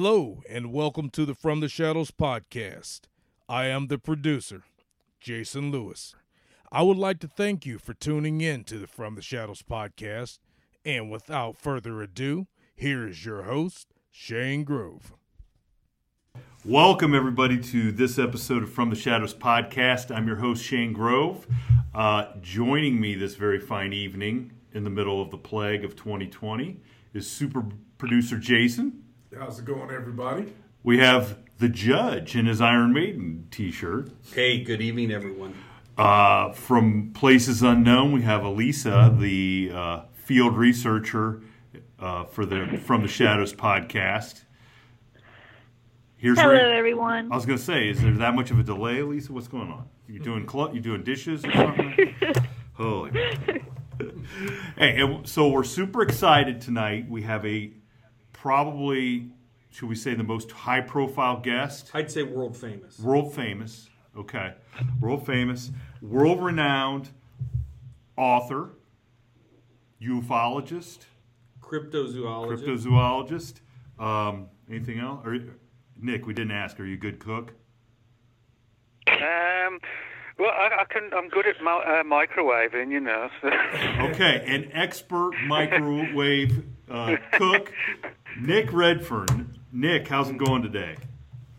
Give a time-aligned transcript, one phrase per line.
[0.00, 3.00] Hello, and welcome to the From the Shadows podcast.
[3.48, 4.62] I am the producer,
[5.18, 6.14] Jason Lewis.
[6.70, 10.38] I would like to thank you for tuning in to the From the Shadows podcast.
[10.84, 15.14] And without further ado, here is your host, Shane Grove.
[16.64, 20.14] Welcome, everybody, to this episode of From the Shadows podcast.
[20.14, 21.44] I'm your host, Shane Grove.
[21.92, 26.80] Uh, joining me this very fine evening in the middle of the plague of 2020
[27.14, 27.64] is super
[27.98, 29.02] producer Jason.
[29.36, 30.54] How's it going, everybody?
[30.82, 34.10] We have the judge in his Iron Maiden t shirt.
[34.32, 35.54] Hey, good evening, everyone.
[35.98, 41.42] Uh, from Places Unknown, we have Elisa, the uh, field researcher
[41.98, 44.44] uh, for the From the Shadows podcast.
[46.16, 46.78] Here's Hello, Ray.
[46.78, 47.30] everyone.
[47.30, 49.32] I was going to say, is there that much of a delay, Elisa?
[49.32, 49.88] What's going on?
[50.08, 52.14] You doing cl- you doing dishes or something?
[52.72, 53.10] Holy.
[54.78, 57.10] hey, so we're super excited tonight.
[57.10, 57.72] We have a
[58.40, 59.30] probably,
[59.70, 61.90] should we say, the most high profile guest?
[61.94, 62.98] I'd say world famous.
[62.98, 63.88] World famous.
[64.16, 64.54] Okay.
[65.00, 65.70] World famous,
[66.02, 67.10] world renowned
[68.16, 68.70] author,
[70.02, 70.98] ufologist,
[71.60, 72.64] cryptozoologist.
[72.64, 73.54] Cryptozoologist.
[73.98, 75.20] Um, anything else?
[75.24, 75.38] Or,
[76.00, 76.80] Nick, we didn't ask.
[76.80, 77.52] Are you a good cook?
[79.08, 79.78] Um,
[80.38, 81.10] well, I, I can.
[81.12, 83.28] I'm good at uh, microwaving, you know.
[83.42, 83.48] So.
[83.48, 87.72] okay, an expert microwave uh, cook,
[88.40, 89.58] Nick Redfern.
[89.72, 90.96] Nick, how's it going today?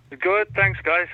[0.09, 1.07] Good, thanks, guys.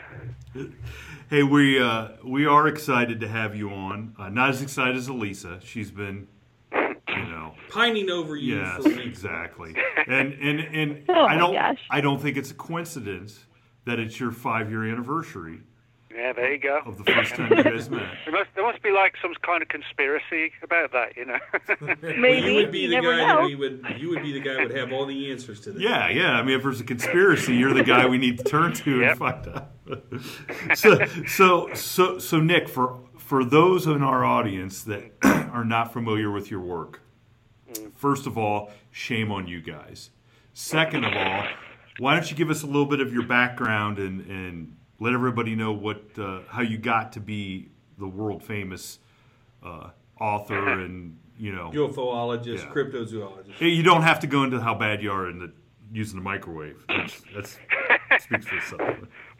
[1.30, 4.16] Hey, we uh, we are excited to have you on.
[4.18, 5.60] Uh, not as excited as Elisa.
[5.64, 6.28] She's been,
[6.72, 8.60] you know, pining over you.
[8.60, 9.76] Yes, exactly.
[10.08, 11.80] And and and oh I don't gosh.
[11.90, 13.46] I don't think it's a coincidence
[13.86, 15.62] that it's your five year anniversary
[16.16, 16.82] yeah, there you go.
[16.86, 18.04] Of the first time you guys met.
[18.26, 21.38] There must, there must be like some kind of conspiracy about that, you know.
[22.20, 23.50] Maybe you would be you the guy know.
[23.50, 23.86] that would.
[24.00, 25.82] You would be the guy who would have all the answers to this.
[25.82, 26.32] Yeah, yeah.
[26.32, 29.12] I mean, if there's a conspiracy, you're the guy we need to turn to yep.
[29.12, 29.72] and find out.
[30.76, 36.32] so, so, so, so, Nick, for for those in our audience that are not familiar
[36.32, 37.02] with your work,
[37.72, 37.92] mm.
[37.96, 40.10] first of all, shame on you guys.
[40.54, 41.48] Second of all,
[42.00, 45.56] why don't you give us a little bit of your background and and let everybody
[45.56, 49.00] know what uh, how you got to be the world famous
[49.64, 49.90] uh,
[50.20, 52.72] author and you know ufologist, yeah.
[52.72, 53.60] cryptozoologist.
[53.60, 55.52] You don't have to go into how bad you are in the
[55.92, 56.84] using the microwave.
[56.90, 57.60] That's, that's
[58.24, 58.82] speaks for itself.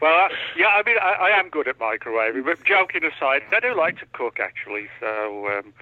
[0.00, 3.74] Well, yeah, I mean, I, I, am good at microwaving, but joking aside, I do
[3.76, 4.86] like to cook actually.
[5.00, 5.74] So, um,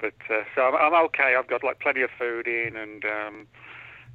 [0.00, 1.34] but uh, so I'm, I'm, okay.
[1.38, 3.46] I've got like plenty of food in, and um,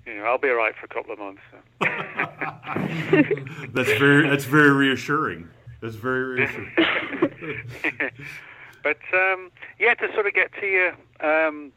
[0.07, 1.41] you know, I'll be all right for a couple of months.
[1.51, 1.57] So.
[3.73, 5.49] that's very that's very reassuring.
[5.81, 6.71] That's very reassuring.
[8.83, 11.73] but um, yeah, to sort of get to your um,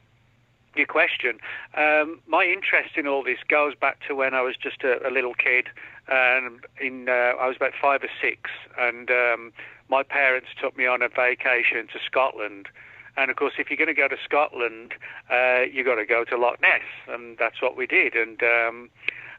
[0.76, 1.40] your question,
[1.76, 5.10] um, my interest in all this goes back to when I was just a, a
[5.10, 5.66] little kid,
[6.08, 9.52] and in uh, I was about five or six, and um,
[9.88, 12.68] my parents took me on a vacation to Scotland
[13.20, 14.94] and of course, if you're going to go to Scotland,
[15.30, 18.14] uh, you've got to go to Loch Ness, and that's what we did.
[18.14, 18.90] And, um,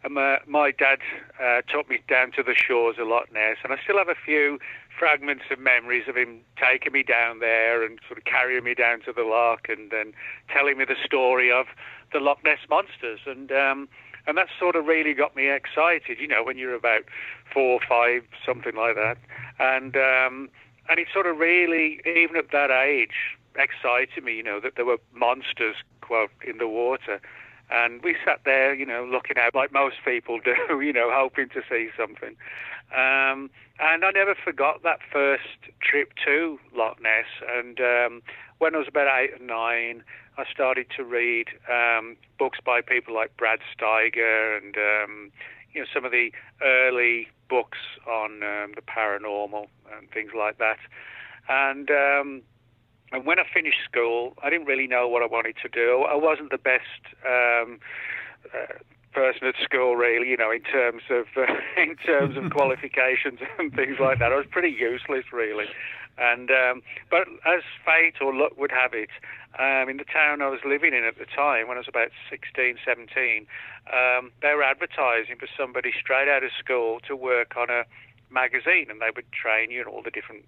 [0.04, 1.00] and my, my dad
[1.42, 4.16] uh, took me down to the shores of Loch Ness, and I still have a
[4.26, 4.60] few
[4.98, 9.02] fragments of memories of him taking me down there and sort of carrying me down
[9.02, 10.14] to the loch, and then
[10.54, 11.66] telling me the story of
[12.14, 13.22] the Loch Ness monsters.
[13.26, 13.90] And um,
[14.28, 16.20] and that sort of really got me excited.
[16.20, 17.06] You know, when you're about
[17.52, 19.18] four, five, something like that,
[19.60, 20.50] and um,
[20.90, 24.86] and it sort of really, even at that age, excited me, you know, that there
[24.86, 27.22] were monsters, quote, in the water.
[27.70, 31.50] And we sat there, you know, looking out like most people do, you know, hoping
[31.50, 32.36] to see something.
[32.92, 33.50] Um,
[33.80, 37.26] and I never forgot that first trip to Loch Ness.
[37.48, 38.22] And um,
[38.58, 40.04] when I was about eight or nine,
[40.38, 45.32] I started to read um, books by people like Brad Steiger and, um,
[45.74, 46.32] you know, some of the
[46.62, 50.78] early books on um, the paranormal and things like that.
[51.48, 52.42] And um,
[53.12, 56.06] and when I finished school, I didn't really know what I wanted to do.
[56.10, 57.80] I wasn't the best um,
[58.54, 58.80] uh,
[59.14, 60.30] person at school, really.
[60.30, 64.36] You know, in terms of uh, in terms of qualifications and things like that, I
[64.38, 65.66] was pretty useless, really.
[66.18, 69.10] And um, but as fate or luck would have it,
[69.60, 72.12] um, in the town I was living in at the time, when I was about
[72.30, 73.48] 16, 17,
[73.92, 77.84] um, they were advertising for somebody straight out of school to work on a
[78.30, 80.46] magazine, and they would train you in all the different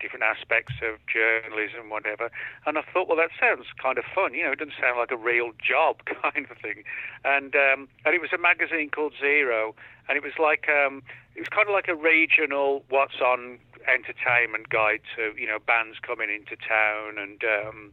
[0.00, 2.30] different aspects of journalism, whatever.
[2.66, 4.34] And I thought, well, that sounds kind of fun.
[4.34, 6.84] You know, it doesn't sound like a real job kind of thing.
[7.24, 9.74] And um, and it was a magazine called Zero,
[10.08, 11.02] and it was like um,
[11.34, 15.98] it was kind of like a regional what's on entertainment guide to you know bands
[16.02, 17.92] coming into town and um,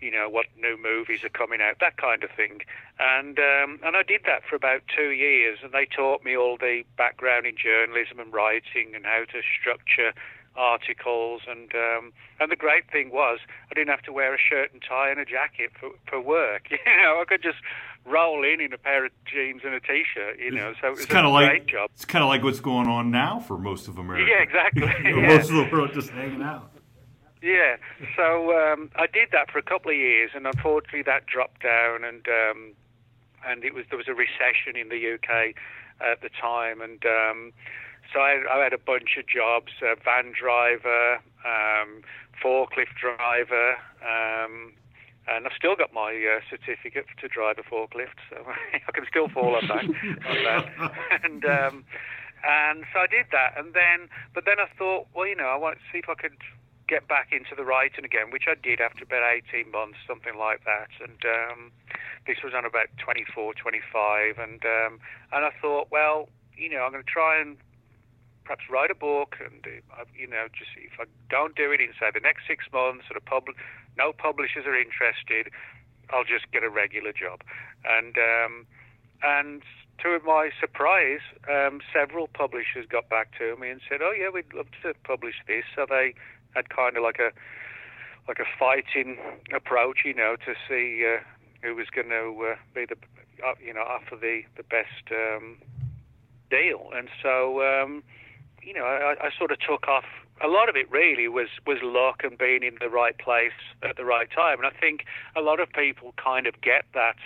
[0.00, 2.60] you know what new movies are coming out, that kind of thing.
[2.98, 6.56] And um, and I did that for about two years, and they taught me all
[6.56, 10.12] the background in journalism and writing and how to structure
[10.56, 13.38] articles and um, and the great thing was
[13.70, 16.68] I didn't have to wear a shirt and tie and a jacket for for work.
[16.86, 17.58] You know, I could just
[18.04, 20.38] roll in in a pair of jeans and a t-shirt.
[20.38, 21.90] You know, so it it's kind of like job.
[21.94, 24.30] it's kind of like what's going on now for most of America.
[24.30, 24.82] Yeah, exactly.
[25.04, 25.36] you know, yeah.
[25.36, 26.70] Most of the world just hanging out.
[27.42, 27.76] Yeah,
[28.16, 32.02] so um, I did that for a couple of years, and unfortunately that dropped down,
[32.02, 32.72] and um,
[33.46, 35.54] and it was there was a recession in the UK
[36.00, 37.52] at the time, and um,
[38.12, 42.02] so I, I had a bunch of jobs: uh, van driver, um,
[42.42, 44.72] forklift driver, um,
[45.28, 49.28] and I've still got my uh, certificate to drive a forklift, so I can still
[49.28, 49.84] fall on that.
[49.84, 50.92] on that.
[51.24, 51.84] and um,
[52.46, 55.56] and so I did that, and then but then I thought, well, you know, I
[55.56, 56.36] want to see if I could
[56.88, 60.62] get back into the writing again, which I did after about 18 months, something like
[60.64, 60.90] that.
[61.02, 61.72] And um,
[62.26, 65.00] this was on about 24, 25, and um,
[65.32, 67.56] and I thought, well, you know, I'm going to try and
[68.46, 71.90] perhaps write a book, and uh, you know, just if I don't do it in
[71.98, 73.50] say the next six months, or the pub,
[73.98, 75.50] no publishers are interested,
[76.10, 77.42] I'll just get a regular job,
[77.84, 78.66] and um,
[79.22, 79.62] and
[79.98, 81.20] to my surprise,
[81.50, 85.34] um, several publishers got back to me and said, "Oh yeah, we'd love to publish
[85.46, 86.14] this." So they
[86.54, 87.30] had kind of like a
[88.28, 89.18] like a fighting
[89.54, 91.22] approach, you know, to see uh,
[91.62, 92.96] who was going to uh, be the
[93.44, 95.58] uh, you know offer the the best um,
[96.50, 96.90] deal.
[96.94, 98.02] And so um,
[98.66, 100.04] you know, I, I sort of took off.
[100.42, 103.96] A lot of it really was was luck and being in the right place at
[103.96, 104.58] the right time.
[104.58, 105.04] And I think
[105.36, 107.16] a lot of people kind of get that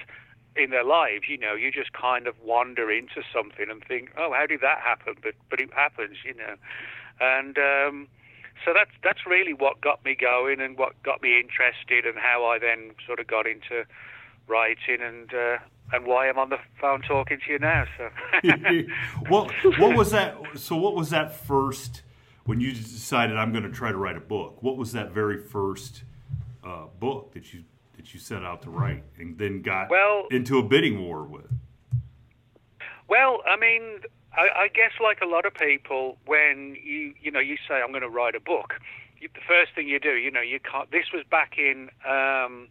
[0.54, 1.24] in their lives.
[1.28, 4.78] You know, you just kind of wander into something and think, oh, how did that
[4.78, 5.14] happen?
[5.22, 6.54] But but it happens, you know.
[7.20, 8.08] And um,
[8.64, 12.44] so that's that's really what got me going and what got me interested and how
[12.44, 13.86] I then sort of got into
[14.46, 15.58] writing and uh,
[15.92, 17.84] and why I'm on the phone talking to you now.
[17.96, 18.10] So,
[19.30, 20.36] well, what was that?
[20.54, 22.02] So, what was that first
[22.44, 24.62] when you decided I'm going to try to write a book?
[24.62, 26.02] What was that very first
[26.64, 27.64] uh, book that you
[27.96, 31.50] that you set out to write and then got well, into a bidding war with?
[33.08, 34.00] Well, I mean,
[34.32, 37.90] I, I guess like a lot of people, when you you know you say I'm
[37.90, 38.74] going to write a book,
[39.18, 40.90] you, the first thing you do, you know, you can't.
[40.90, 41.90] This was back in.
[42.08, 42.68] Um,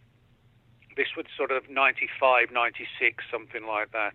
[1.00, 4.12] this was sort of 95, 96, something like that.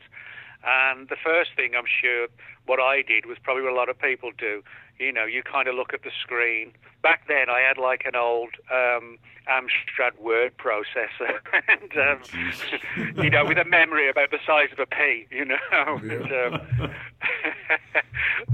[0.64, 2.28] And the first thing I'm sure
[2.68, 4.62] what I did was probably what a lot of people do.
[5.00, 6.74] You know, you kind of look at the screen.
[7.02, 9.18] Back then, I had like an old um,
[9.50, 11.42] Amstrad word processor,
[11.74, 15.26] and um, you know, with a memory about the size of a pea.
[15.32, 16.14] You know, yeah.
[16.14, 16.92] and um,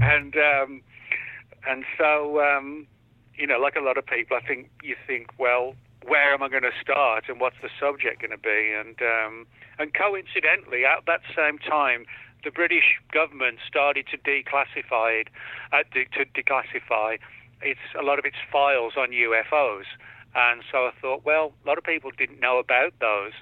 [0.00, 0.82] and, um,
[1.68, 2.86] and so um,
[3.34, 5.74] you know, like a lot of people, I think you think, well,
[6.06, 8.74] where am I going to start and what's the subject going to be?
[8.78, 9.46] And um,
[9.78, 12.06] and coincidentally, at that same time,
[12.44, 15.26] the British government started to declassify
[15.72, 17.18] uh, de- to declassify
[17.62, 19.86] its a lot of its files on UFOs.
[20.34, 23.32] And so I thought, well, a lot of people didn't know about those.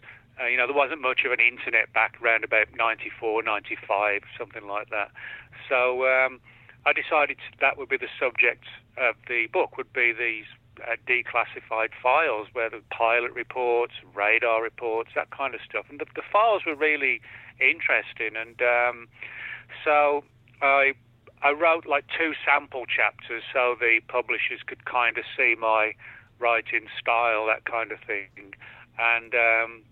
[0.41, 4.67] Uh, you know, there wasn't much of an internet back around about 94, 95, something
[4.67, 5.11] like that.
[5.69, 6.41] So um,
[6.87, 8.65] I decided that would be the subject
[8.97, 10.47] of the book, would be these
[10.87, 15.87] uh, declassified files where the pilot reports, radar reports, that kind of stuff.
[15.89, 17.21] And the, the files were really
[17.61, 18.37] interesting.
[18.37, 19.09] And um,
[19.85, 20.25] so
[20.63, 20.95] I
[21.43, 25.93] I wrote like two sample chapters so the publishers could kind of see my
[26.39, 28.55] writing style, that kind of thing.
[28.99, 29.83] And um,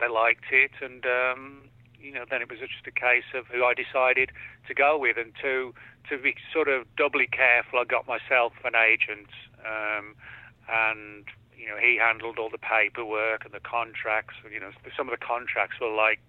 [0.00, 0.72] they liked it.
[0.80, 1.62] And um,
[2.00, 4.30] you know, then it was just a case of who I decided
[4.68, 5.74] to go with, and to
[6.08, 9.28] to be sort of doubly careful, I got myself an agent
[9.66, 10.14] um,
[10.68, 11.24] and
[11.56, 14.34] you know he handled all the paperwork and the contracts.
[14.50, 16.20] You know, some of the contracts were like,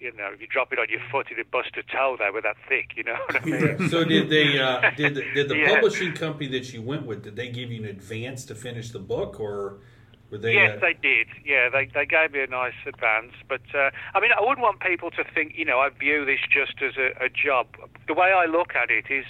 [0.00, 2.16] you know, if you drop it on your foot, it'd bust a toe.
[2.18, 2.92] They were that thick.
[2.96, 3.88] You know what I mean?
[3.90, 4.58] so did they?
[4.58, 5.74] Uh, did did the yeah.
[5.74, 7.22] publishing company that you went with?
[7.22, 9.78] Did they give you an advance to finish the book, or
[10.30, 10.54] Were they?
[10.54, 11.28] yes, uh, they did.
[11.44, 13.32] Yeah, they they gave me a nice advance.
[13.46, 16.40] But uh, I mean, I wouldn't want people to think, you know, I view this
[16.50, 17.66] just as a, a job.
[18.06, 19.26] The way I look at it is,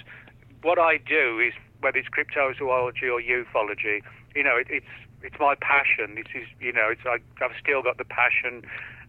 [0.61, 4.01] what I do is whether it's cryptozoology or ufology,
[4.35, 6.17] you know, it, it's it's my passion.
[6.17, 8.63] It is, you know, it's I, I've still got the passion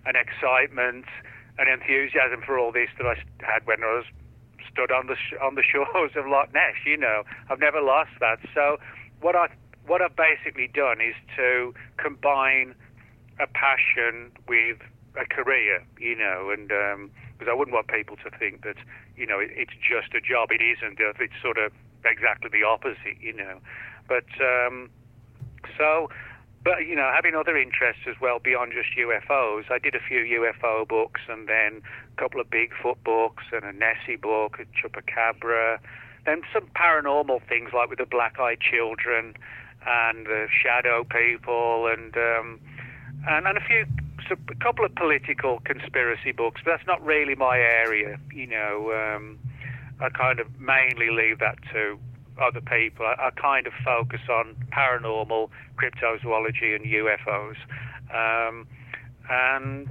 [0.04, 1.06] and excitement
[1.58, 4.04] and enthusiasm for all this that I had when I was
[4.70, 6.76] stood on the sh- on the shores of Loch Ness.
[6.84, 8.38] You know, I've never lost that.
[8.54, 8.78] So
[9.20, 9.48] what I
[9.86, 12.74] what I've basically done is to combine
[13.40, 14.78] a passion with
[15.16, 18.76] a career, you know, and um, because I wouldn't want people to think that,
[19.16, 20.50] you know, it, it's just a job.
[20.50, 20.98] It isn't.
[21.00, 21.72] It's sort of
[22.04, 23.58] exactly the opposite, you know.
[24.08, 24.90] But um,
[25.78, 26.10] so,
[26.64, 29.70] but you know, having other interests as well beyond just UFOs.
[29.70, 31.82] I did a few UFO books, and then
[32.12, 35.78] a couple of Bigfoot books, and a Nessie book, a Chupacabra,
[36.24, 39.34] then some paranormal things like with the Black-eyed Children
[39.86, 42.60] and the Shadow People, and um,
[43.28, 43.86] and, and a few
[44.28, 48.18] so a couple of political conspiracy books, but that's not really my area.
[48.32, 49.38] You know, um,
[50.02, 51.98] I kind of mainly leave that to
[52.40, 53.06] other people.
[53.06, 57.56] I, I kind of focus on paranormal, cryptozoology, and UFOs.
[58.12, 58.66] Um,
[59.30, 59.88] and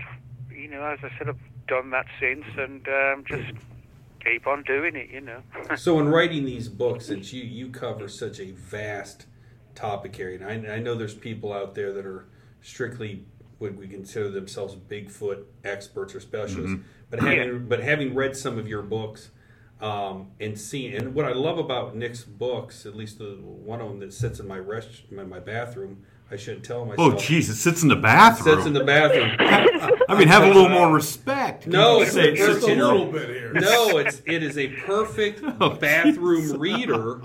[0.54, 3.54] you know, as I said, I've done that since, and um, just
[4.24, 5.10] keep on doing it.
[5.10, 5.42] You know.
[5.78, 9.28] so in writing these books, since you you cover such a vast
[9.76, 12.26] topic area, and I, I know there's people out there that are
[12.62, 13.26] strictly
[13.60, 16.74] would we consider themselves Bigfoot experts or specialists.
[16.74, 16.84] Mm-hmm.
[17.10, 19.30] But having but having read some of your books
[19.82, 23.88] um, and seeing and what I love about Nick's books, at least the one of
[23.90, 27.14] them that sits in my rest in my bathroom, I shouldn't tell myself.
[27.14, 28.54] Oh, jeez, it sits in the bathroom.
[28.54, 29.36] It Sits in the bathroom.
[30.08, 31.68] I mean, have a little more respect.
[31.68, 33.54] No, it's say a it sits Just a little bit here.
[33.54, 37.22] No, it's it is a perfect Oh, bathroom reader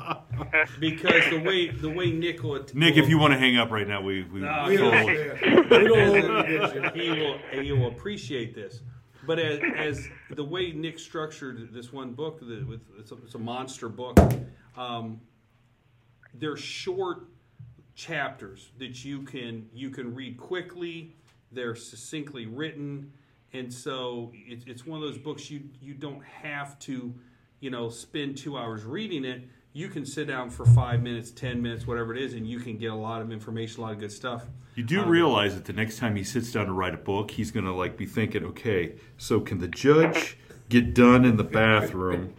[0.81, 3.87] because the way the way Nick will Nick, if you want to hang up right
[3.87, 4.41] now, we we.
[4.41, 5.71] No, We we'll- don't understand.
[5.71, 8.81] We don't he will he will appreciate this.
[9.26, 13.35] But as, as the way Nick structured this one book, the, with it's a, it's
[13.35, 14.18] a monster book.
[14.76, 15.21] Um,
[16.35, 17.26] they're short
[17.95, 21.16] chapters that you can you can read quickly.
[21.50, 23.12] They're succinctly written,
[23.52, 27.12] and so it, it's one of those books you you don't have to,
[27.61, 29.42] you know, spend two hours reading it.
[29.76, 32.78] You can sit down for five minutes, ten minutes, whatever it is, and you can
[32.78, 34.47] get a lot of information, a lot of good stuff.
[34.75, 37.50] You do realize that the next time he sits down to write a book, he's
[37.50, 40.38] going to like be thinking, okay, so can the judge
[40.71, 42.33] get done in the bathroom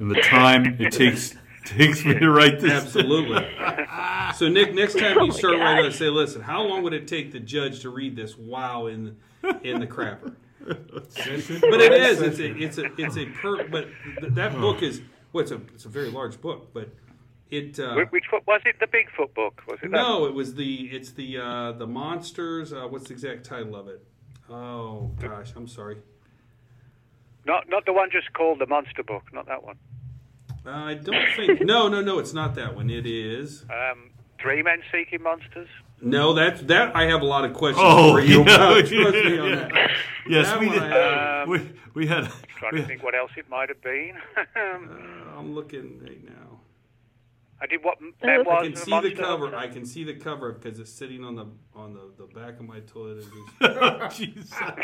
[0.00, 2.72] in the time it takes takes me to write this?
[2.72, 3.48] Absolutely.
[4.34, 5.84] So Nick, next time you oh my start writing, God.
[5.84, 9.16] let's say, listen, how long would it take the judge to read this Wow, in
[9.62, 10.34] in the crapper?
[10.66, 12.20] But it is.
[12.20, 13.68] It's a it's a it's a per.
[13.68, 13.86] But
[14.20, 15.00] th- that book is
[15.36, 16.88] well, it's a it's a very large book, but
[17.50, 17.78] it.
[17.78, 18.76] Uh, Which, which book was it?
[18.80, 19.90] The Bigfoot book was it?
[19.90, 19.96] that?
[19.96, 22.72] no, it was the it's the uh, the monsters.
[22.72, 24.02] Uh, what's the exact title of it?
[24.50, 25.98] Oh gosh, I'm sorry.
[27.44, 29.24] Not not the one just called the Monster Book.
[29.32, 29.76] Not that one.
[30.66, 31.60] Uh, I don't think.
[31.64, 32.18] No, no, no.
[32.18, 32.90] It's not that one.
[32.90, 33.64] It is.
[33.70, 35.68] Um, Three Men Seeking Monsters.
[36.02, 38.90] No, that that I have a lot of questions Oh, for you yeah, about.
[38.90, 39.54] yeah, me on yeah.
[39.68, 39.90] that.
[40.28, 40.92] Yes, That we one did.
[40.92, 42.28] I Um, we, we had.
[42.58, 44.14] Trying we- to think what else it might have been.
[44.36, 46.60] Uh, I'm looking right now.
[47.60, 49.56] I did what I memoirs I can see the cover.
[49.56, 52.66] I can see the cover because it's sitting on the on the, the back of
[52.66, 53.24] my toilet.
[53.60, 53.66] Oh,
[54.10, 54.52] Jeez.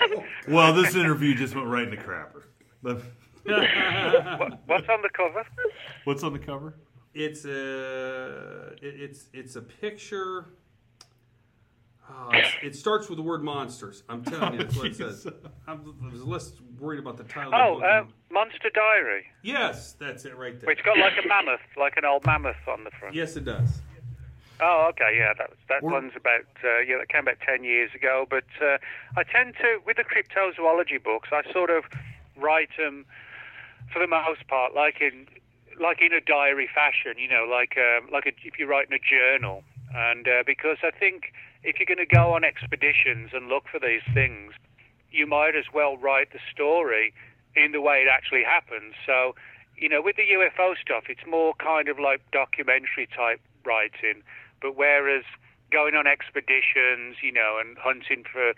[0.00, 2.42] Oh, well, this interview just went right in the crapper.
[2.82, 3.02] What's
[4.88, 5.44] on the cover?
[6.04, 6.74] What's on the cover?
[7.14, 10.46] it's a it, it's it's a picture.
[12.10, 12.30] Oh,
[12.62, 14.02] it starts with the word monsters.
[14.08, 15.26] I'm telling you, that's what it says.
[15.66, 17.52] I'm, I was less worried about the title.
[17.54, 18.06] of the Oh, book.
[18.08, 19.26] um, Monster Diary.
[19.42, 20.70] yes, that's it right there.
[20.70, 23.14] It's got like a mammoth, like an old mammoth on the front.
[23.14, 23.80] Yes, it does.
[24.60, 27.90] Oh, okay, yeah, that that We're- one's about uh, yeah, that came about ten years
[27.94, 28.26] ago.
[28.28, 28.78] But uh,
[29.16, 31.84] I tend to, with the cryptozoology books, I sort of
[32.36, 33.06] write them
[33.92, 35.26] for the most part, like in
[35.80, 38.98] like in a diary fashion, you know, like um, like a, if you're writing a
[38.98, 39.62] journal.
[39.94, 43.80] And uh, because I think if you're going to go on expeditions and look for
[43.80, 44.52] these things,
[45.10, 47.12] you might as well write the story
[47.56, 48.94] in the way it actually happens.
[49.04, 49.34] So,
[49.76, 54.22] you know, with the UFO stuff, it's more kind of like documentary type writing.
[54.60, 55.24] But whereas
[55.70, 58.52] going on expeditions, you know, and hunting for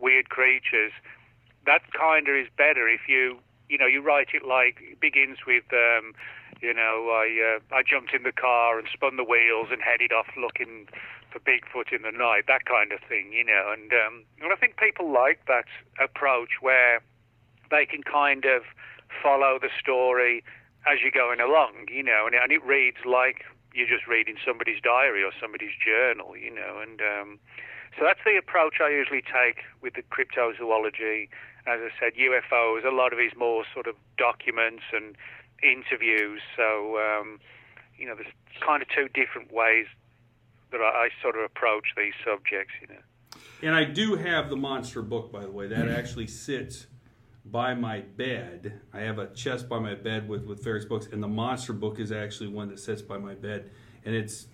[0.00, 0.92] weird creatures,
[1.66, 3.38] that kind of is better if you,
[3.68, 6.14] you know, you write it like it begins with, um,
[6.60, 10.12] you know, I uh, I jumped in the car and spun the wheels and headed
[10.12, 10.88] off looking
[11.32, 13.72] for Bigfoot in the night, that kind of thing, you know.
[13.72, 15.66] And um, and I think people like that
[16.02, 17.00] approach where
[17.70, 18.62] they can kind of
[19.22, 20.42] follow the story
[20.86, 23.44] as you're going along, you know, and, and it reads like
[23.74, 26.80] you're just reading somebody's diary or somebody's journal, you know.
[26.82, 27.38] And um,
[27.98, 31.28] so that's the approach I usually take with the cryptozoology.
[31.66, 32.84] As I said, UFOs.
[32.84, 35.14] A lot of it is more sort of documents and
[35.62, 36.40] interviews.
[36.56, 37.38] So um,
[38.00, 38.32] you know, there's
[38.64, 39.86] kind of two different ways
[40.72, 42.72] that I, I sort of approach these subjects.
[42.80, 43.00] You know.
[43.62, 45.66] And I do have the monster book, by the way.
[45.68, 46.86] That actually sits
[47.44, 48.80] by my bed.
[48.92, 51.98] I have a chest by my bed with, with various books, and the monster book
[51.98, 53.70] is actually one that sits by my bed.
[54.04, 54.46] And it's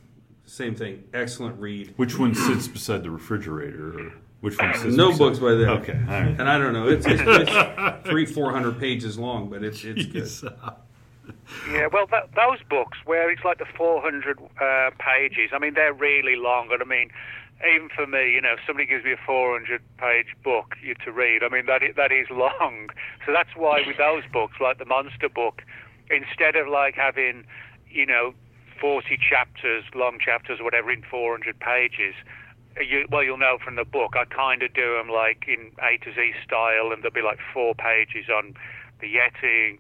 [0.45, 1.95] same thing, excellent read.
[1.97, 3.99] Which one sits beside the refrigerator?
[3.99, 5.71] Or which one sits No beside- books by there.
[5.71, 6.29] Okay, all right.
[6.39, 10.07] And I don't know, it's, it's, it's three, four hundred pages long, but it's it's
[10.43, 10.53] good.
[11.71, 15.93] Yeah, well, that, those books where it's like the 400 uh, pages, I mean, they're
[15.93, 16.71] really long.
[16.73, 17.11] And I mean,
[17.65, 20.75] even for me, you know, if somebody gives me a 400 page book
[21.05, 22.91] to read, I mean, that that is long.
[23.25, 25.63] So that's why with those books, like the Monster book,
[26.11, 27.45] instead of like having,
[27.89, 28.35] you know,
[28.81, 32.15] 40 chapters, long chapters, or whatever, in 400 pages,
[32.81, 35.97] you, well, you'll know from the book, I kind of do them like in A
[36.05, 38.55] to Z style, and there'll be like four pages on
[39.01, 39.79] the Yeti,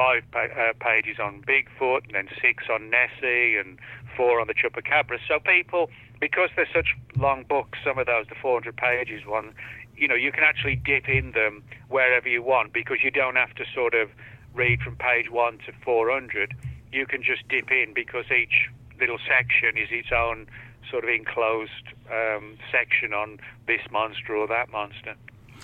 [0.00, 3.78] five pa- uh, pages on Bigfoot, and then six on Nessie, and
[4.16, 5.18] four on the Chupacabra.
[5.28, 5.90] So people,
[6.20, 9.52] because they're such long books, some of those, the 400 pages one,
[9.94, 13.54] you know, you can actually dip in them wherever you want because you don't have
[13.56, 14.08] to sort of
[14.54, 16.54] read from page one to 400.
[16.90, 20.46] You can just dip in because each little section is its own
[20.90, 25.14] sort of enclosed um, section on this monster or that monster.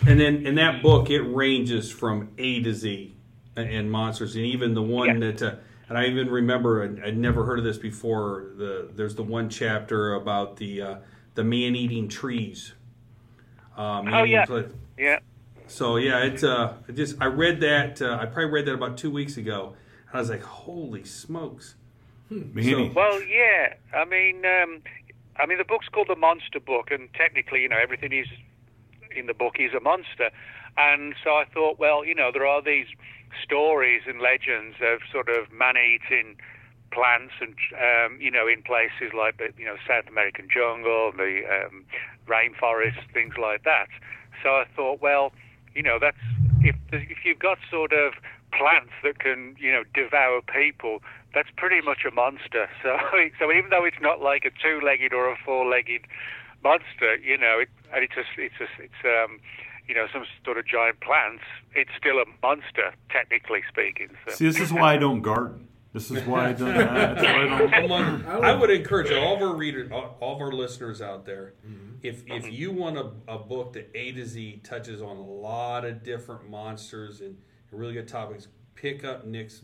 [0.06, 3.16] And then in that book, it ranges from A to Z
[3.56, 5.30] in monsters, and even the one Yeah.
[5.32, 5.54] that, uh,
[5.88, 8.48] and I even remember I'd, I'd never heard of this before.
[8.56, 10.96] The there's the one chapter about the uh,
[11.34, 12.74] the man eating trees.
[13.76, 14.44] Uh, Oh, yeah.
[14.48, 15.18] man-eating Yeah.
[15.68, 18.96] So yeah, it's uh, it just I read that uh, I probably read that about
[18.96, 19.74] two weeks ago,
[20.08, 21.74] and I was like, holy smokes!
[22.30, 22.90] Manny.
[22.94, 23.74] Well, yeah.
[23.94, 24.82] I mean, um,
[25.36, 28.26] I mean, the book's called the Monster Book, and technically, you know, everything is
[29.16, 30.30] in the book is a monster.
[30.78, 32.86] And so I thought, well, you know, there are these
[33.42, 36.36] stories and legends of sort of man-eating
[36.92, 41.42] plants, and um, you know, in places like the you know South American jungle, the
[41.46, 41.84] um,
[42.26, 43.88] rainforest, things like that.
[44.42, 45.32] So I thought, well,
[45.74, 46.16] you know, that's
[46.60, 48.14] if if you've got sort of
[48.52, 51.02] plants that can you know devour people,
[51.34, 52.68] that's pretty much a monster.
[52.82, 52.96] So
[53.38, 56.06] so even though it's not like a two-legged or a four-legged
[56.62, 59.38] monster, you know, it, and it's a, it's a, it's um,
[59.88, 61.44] you know, some sort of giant plants,
[61.74, 64.08] it's still a monster, technically speaking.
[64.26, 64.34] So.
[64.34, 65.68] See, this is why I don't garden.
[65.92, 66.74] This is why I don't.
[66.76, 70.52] Why I don't Among, I would encourage all of our readers, all all of our
[70.52, 71.54] listeners out there,
[72.02, 75.86] if if you want a, a book that A to Z touches on a lot
[75.86, 77.38] of different monsters and
[77.72, 79.62] really good topics, pick up Nick's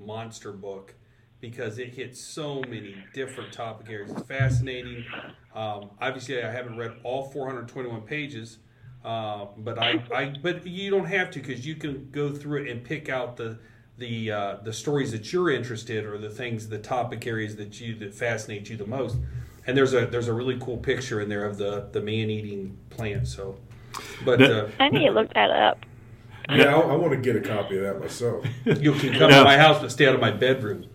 [0.00, 0.94] monster book
[1.40, 4.10] because it hits so many different topic areas.
[4.10, 5.04] It's fascinating.
[5.54, 8.58] Um, obviously, I haven't read all 421 pages.
[9.04, 12.70] Uh, but I, I, but you don't have to because you can go through it
[12.70, 13.58] and pick out the
[13.96, 17.94] the uh, the stories that you're interested or the things, the topic areas that you
[17.96, 19.16] that fascinate you the most.
[19.66, 22.76] And there's a there's a really cool picture in there of the the man eating
[22.90, 23.26] plant.
[23.28, 23.56] So,
[24.24, 25.78] but uh, I need to look that up.
[26.50, 28.44] Yeah, I, I want to get a copy of that myself.
[28.64, 29.38] you can come No.
[29.38, 30.86] to my house but stay out of my bedroom.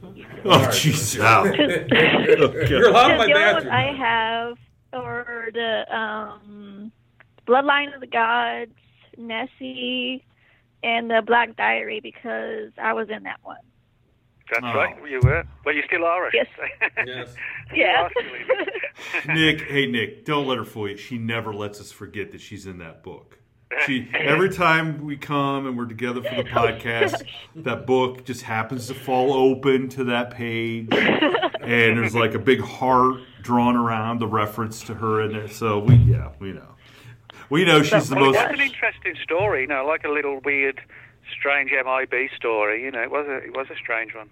[0.43, 1.19] Oh, Jesus.
[1.19, 1.47] Al.
[1.55, 3.73] You're allowed in my the only ones bathroom.
[3.73, 4.57] I have
[4.93, 6.64] are the um,
[7.47, 8.71] Bloodline of the Gods,
[9.17, 10.23] Nessie,
[10.84, 13.58] and the Black Diary because I was in that one.
[14.51, 14.75] That's Oh.
[14.77, 15.43] right, you were.
[15.65, 16.27] Well, you still are.
[16.27, 16.47] I should
[17.08, 17.08] Yes.
[17.08, 17.36] Yes.
[17.73, 18.03] Yeah.
[18.03, 19.27] are still in it.
[19.60, 20.97] Nick, hey Nick, don't let her fool you.
[20.97, 23.39] She never lets us forget that she's in that book.
[23.88, 27.23] She every time we come and we're together for the oh, podcast,
[27.55, 32.62] that book just happens to fall open to that page, and there's like a big
[32.62, 35.47] heart drawn around the reference to her in there.
[35.47, 36.74] So we, yeah, we know,
[37.49, 38.38] we know she's the well, most.
[38.38, 40.81] it was an interesting story, you know, like a little weird,
[41.31, 42.84] strange MIB story.
[42.84, 44.29] You know, it was a it was a strange one.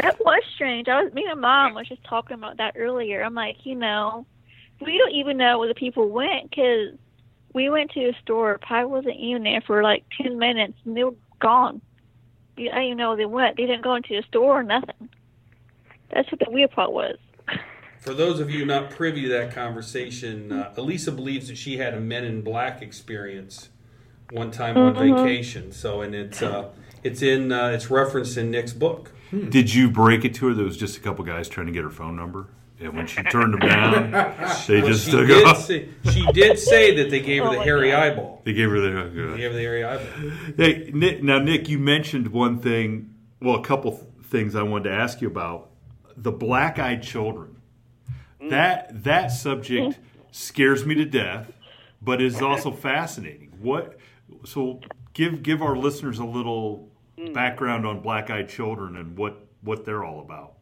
[0.00, 0.88] That was strange.
[0.88, 3.22] I was me and mom was just talking about that earlier.
[3.22, 4.26] I'm like, you know,
[4.80, 6.94] we don't even know where the people went because
[7.52, 8.58] we went to a store.
[8.58, 11.80] Probably wasn't even there for like ten minutes, and they were gone.
[12.56, 13.56] You- I didn't even know where they went.
[13.56, 15.08] They didn't go into the store or nothing.
[16.10, 17.16] That's what the weird part was.
[18.00, 21.94] For those of you not privy to that conversation, uh, Elisa believes that she had
[21.94, 23.68] a Men in Black experience
[24.30, 25.72] one time on vacation.
[25.72, 26.70] So, and it's uh,
[27.02, 29.12] it's in uh, it's referenced in Nick's book.
[29.50, 30.54] Did you break it to her?
[30.54, 32.46] There was just a couple guys trying to get her phone number,
[32.80, 34.10] and when she turned them down,
[34.68, 35.64] they just She took did, off.
[35.66, 38.02] say, she did say that they gave her Oh the my hairy God.
[38.12, 38.40] eyeball.
[38.44, 39.36] They gave her They the.
[39.36, 40.30] gave her the hairy eyeball.
[40.56, 43.12] Hey, Nick, now Nick, you mentioned one thing.
[43.42, 45.70] Well, a couple th- things I wanted to ask you about.
[46.16, 47.56] the black-eyed children.
[48.40, 48.50] Mm.
[48.50, 49.98] That that subject
[50.30, 51.52] scares me to death,
[52.00, 53.52] but is also fascinating.
[53.60, 53.98] What?
[54.44, 54.80] So
[55.14, 57.32] give give our listeners a little mm.
[57.34, 60.54] background on black-eyed children and what what they're all about.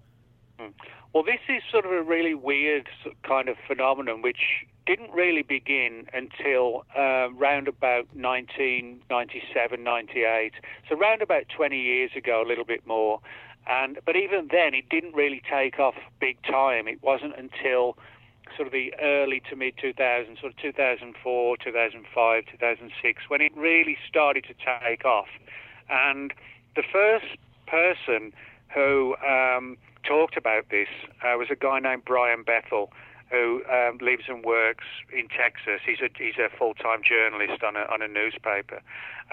[0.58, 0.72] Mm.
[1.12, 2.88] Well, this is sort of a really weird
[3.22, 10.52] kind of phenomenon which didn't really begin until uh, round about 1997, 98.
[10.88, 13.20] So round about 20 years ago, a little bit more.
[13.66, 16.86] And but even then, it didn't really take off big time.
[16.86, 17.96] It wasn't until
[18.54, 23.96] sort of the early to mid 2000s, sort of 2004, 2005, 2006, when it really
[24.08, 25.28] started to take off.
[25.90, 26.32] And
[26.76, 28.32] the first person
[28.72, 30.88] who um, talked about this
[31.22, 32.92] uh, was a guy named Brian Bethel,
[33.30, 35.80] who um, lives and works in Texas.
[35.84, 38.80] He's a he's a full time journalist on a on a newspaper,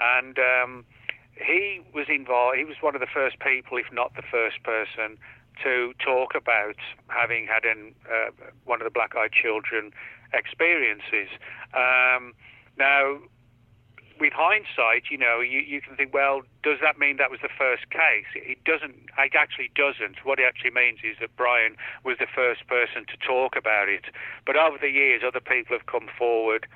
[0.00, 0.84] and um,
[1.36, 2.56] he was involved.
[2.56, 5.18] He was one of the first people, if not the first person,
[5.62, 6.76] to talk about
[7.08, 8.30] having had an, uh,
[8.64, 9.92] one of the black-eyed children
[10.32, 11.30] experiences.
[11.72, 12.34] Um,
[12.76, 13.18] now,
[14.20, 17.48] with hindsight, you know, you, you can think, well, does that mean that was the
[17.56, 18.26] first case?
[18.34, 18.94] It doesn't.
[19.18, 20.24] It actually doesn't.
[20.24, 24.04] What it actually means is that Brian was the first person to talk about it.
[24.46, 26.66] But over the years, other people have come forward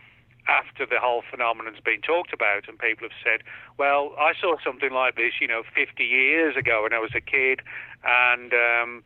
[0.48, 3.42] after the whole phenomenon's been talked about, and people have said,
[3.78, 7.20] well, I saw something like this, you know, 50 years ago when I was a
[7.20, 7.60] kid,
[8.04, 8.52] and.
[8.52, 9.02] Um,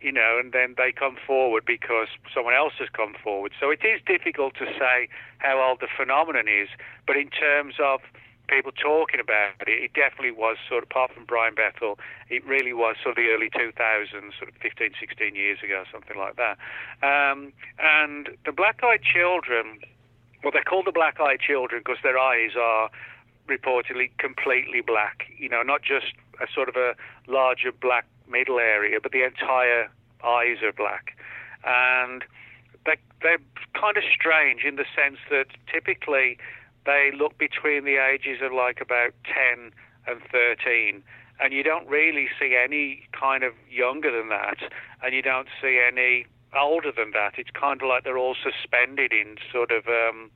[0.00, 3.52] you know, and then they come forward because someone else has come forward.
[3.60, 6.70] So it is difficult to say how old the phenomenon is,
[7.06, 8.00] but in terms of
[8.50, 12.72] people talking about it, it definitely was sort of, apart from Brian Bethel, it really
[12.72, 16.58] was sort of the early 2000s, sort of 15, 16 years ago, something like that.
[17.02, 19.80] Um, and the black-eyed children,
[20.42, 22.90] well, they're called the black-eyed children because their eyes are
[23.48, 25.24] reportedly completely black.
[25.36, 26.94] You know, not just a sort of a
[27.26, 29.90] larger black middle area, but the entire
[30.24, 31.16] eyes are black.
[31.64, 32.24] And
[32.86, 33.38] they, they're
[33.74, 36.38] kind of strange in the sense that typically
[36.86, 39.72] they look between the ages of like about 10
[40.06, 41.02] and 13.
[41.42, 44.58] And you don't really see any kind of younger than that,
[45.02, 46.26] and you don't see any
[46.58, 47.34] older than that.
[47.38, 50.30] It's kind of like they're all suspended in sort of, um,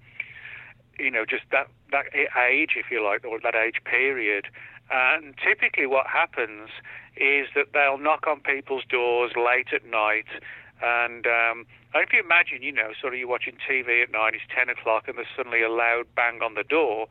[0.98, 4.46] you know, just that, that age, if you like, or that age period.
[4.90, 6.70] And typically, what happens
[7.16, 10.26] is that they'll knock on people's doors late at night.
[10.82, 14.44] And um, if you imagine, you know, sort of you're watching TV at night, it's
[14.54, 17.06] 10 o'clock, and there's suddenly a loud bang on the door.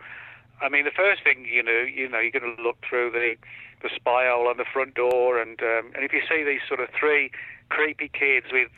[0.63, 3.35] I mean, the first thing you know, you know, you're going to look through the
[3.81, 6.79] the spy hole on the front door, and um, and if you see these sort
[6.79, 7.31] of three
[7.69, 8.69] creepy kids with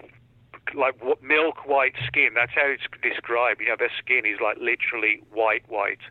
[0.74, 3.62] like milk white skin, that's how it's described.
[3.62, 6.02] You know, their skin is like literally white, white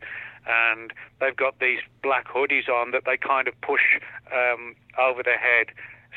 [0.47, 3.99] and they've got these black hoodies on that they kind of push
[4.33, 5.69] um, over their head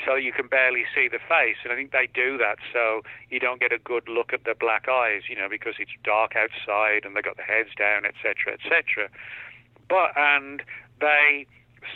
[0.05, 1.57] so you can barely see the face.
[1.63, 4.55] And I think they do that so you don't get a good look at their
[4.55, 8.53] black eyes, you know, because it's dark outside and they've got their heads down, etc.,
[8.53, 9.09] etc.
[9.89, 10.61] But and
[10.99, 11.45] they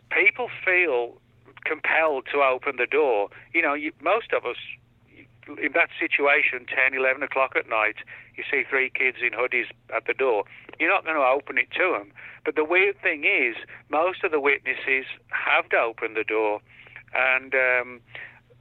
[0.10, 1.18] people feel
[1.66, 3.30] compelled to open the door.
[3.54, 4.58] You know, you, most of us
[5.48, 7.96] in that situation, 10, 11 o'clock at night,
[8.36, 10.44] you see three kids in hoodies at the door.
[10.80, 12.12] You're not going to open it to them.
[12.46, 13.56] But the weird thing is,
[13.90, 16.62] most of the witnesses have opened the door,
[17.14, 18.02] and um,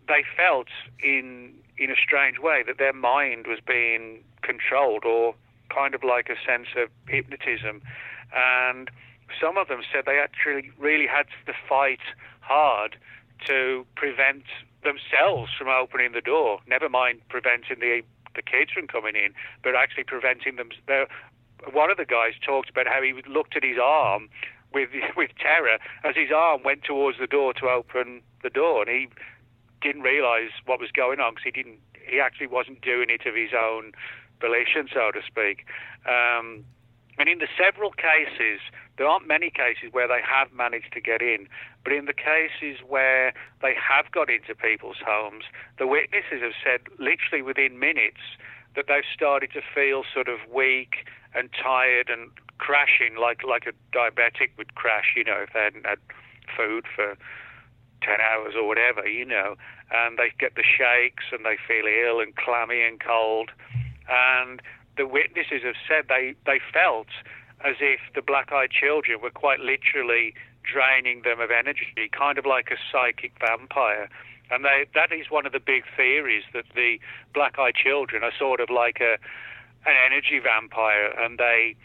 [0.09, 0.69] they felt
[1.03, 5.35] in in a strange way that their mind was being controlled, or
[5.75, 7.81] kind of like a sense of hypnotism.
[8.35, 8.91] And
[9.41, 12.01] some of them said they actually really had to fight
[12.41, 12.97] hard
[13.47, 14.45] to prevent
[14.83, 16.61] themselves from opening the door.
[16.67, 18.03] Never mind preventing the
[18.37, 20.71] the kids from coming in, but actually preventing them.
[21.73, 24.29] One of the guys talked about how he looked at his arm
[24.73, 28.91] with with terror as his arm went towards the door to open the door, and
[28.91, 29.09] he
[29.83, 31.81] didn't realise what was going on because he didn't.
[32.09, 33.93] He actually wasn't doing it of his own
[34.41, 35.67] volition, so to speak.
[36.09, 36.65] Um,
[37.21, 38.65] and in the several cases,
[38.97, 41.49] there aren't many cases where they have managed to get in,
[41.85, 45.45] but in the cases where they have got into people's homes,
[45.79, 48.25] the witnesses have said literally within minutes
[48.75, 51.05] that they've started to feel sort of weak
[51.35, 55.85] and tired and crashing like like a diabetic would crash, you know, if they hadn't
[55.85, 56.01] had
[56.57, 57.19] food for
[58.01, 59.57] 10 hours or whatever, you know,
[59.91, 63.51] and they get the shakes and they feel ill and clammy and cold.
[64.09, 64.63] And
[65.01, 67.09] the witnesses have said they, they felt
[67.65, 72.45] as if the black eyed children were quite literally draining them of energy, kind of
[72.45, 74.11] like a psychic vampire.
[74.51, 77.01] And they, that is one of the big theories that the
[77.33, 79.17] black eyed children are sort of like a,
[79.89, 81.77] an energy vampire, and they.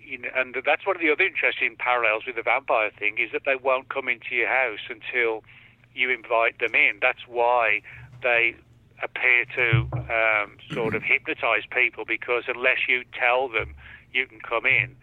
[0.00, 3.30] You know, and that's one of the other interesting parallels with the vampire thing is
[3.32, 5.44] that they won't come into your house until
[5.92, 6.96] you invite them in.
[7.02, 7.82] That's why
[8.22, 8.56] they
[9.02, 13.74] appear to um, sort of hypnotize people because unless you tell them
[14.12, 14.96] you can come in,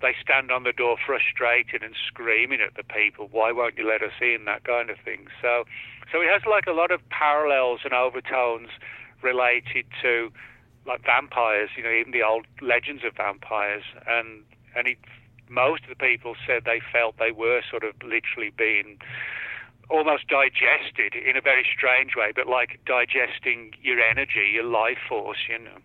[0.00, 3.28] they stand on the door frustrated and screaming at the people.
[3.30, 4.44] Why won't you let us in?
[4.44, 5.26] That kind of thing.
[5.40, 5.64] So,
[6.12, 8.68] so it has like a lot of parallels and overtones
[9.22, 10.30] related to
[10.86, 11.70] like vampires.
[11.76, 14.42] You know, even the old legends of vampires, and
[14.76, 14.98] and it,
[15.48, 18.98] most of the people said they felt they were sort of literally being
[19.90, 25.38] almost digested in a very strange way, but like digesting your energy, your life force,
[25.48, 25.78] you know.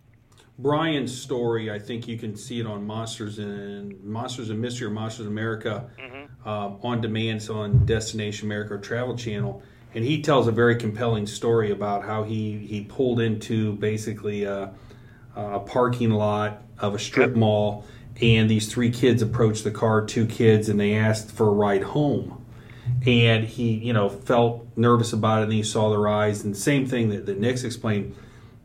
[0.58, 4.90] Brian's story, I think you can see it on Monsters and Monsters and Mystery or
[4.90, 6.48] Monsters America Mm-hmm.
[6.48, 9.62] uh, on demand, so on Destination America or Travel Channel,
[9.94, 14.72] and he tells a very compelling story about how he he pulled into basically a,
[15.34, 17.84] a parking lot of a strip mall,
[18.20, 21.82] and these three kids approached the car, two kids, and they asked for a ride
[21.82, 22.39] home
[23.06, 26.44] and he you know felt nervous about it and he saw their eyes.
[26.44, 28.14] And same thing that, that nick's explained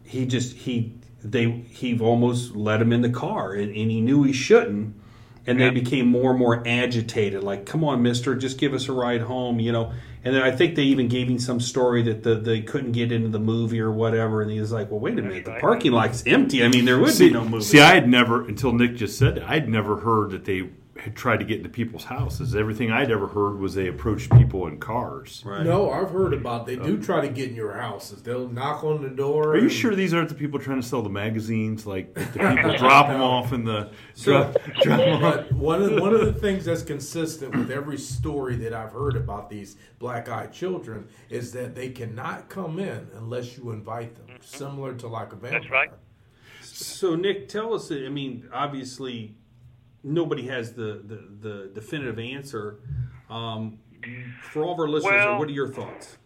[0.03, 4.23] he just he they he almost let him in the car and, and he knew
[4.23, 4.95] he shouldn't.
[5.47, 8.91] And they became more and more agitated like come on mister just give us a
[8.91, 9.93] ride home you know?
[10.23, 13.11] And then i think they even gave him some story that the, they couldn't get
[13.11, 14.41] into the movie or whatever.
[14.41, 16.63] And he was like well wait a minute the parking lot's empty.
[16.63, 17.63] I mean there would See, be no movie.
[17.63, 19.43] see, I had never until Nick just said it.
[19.47, 22.55] I'd never heard that they had tried to get into people's houses.
[22.55, 25.43] Everything I'd ever heard was they approached people in cars.
[25.45, 25.63] right.
[25.65, 28.23] No, I've heard about they do uh, try to get in your houses.
[28.23, 29.49] They'll knock on the door.
[29.51, 31.85] Are you and- sure these aren't the people trying to sell the magazines?
[31.85, 32.21] Like the
[32.55, 35.51] people drop them off in the So- drop, drop 'em off.
[35.51, 39.49] One of one of the things that's consistent with every story that I've heard about
[39.49, 44.41] these black-eyed children is that they cannot come in unless you invite them, mm-hmm.
[44.41, 45.59] similar to like a vampire.
[45.59, 45.91] That's right.
[46.61, 47.91] So Nick, tell us.
[47.91, 49.35] I mean, obviously,
[50.05, 52.79] nobody has the the, the definitive answer.
[53.29, 53.79] Um,
[54.51, 56.17] for all of our listeners, Well- what are your thoughts?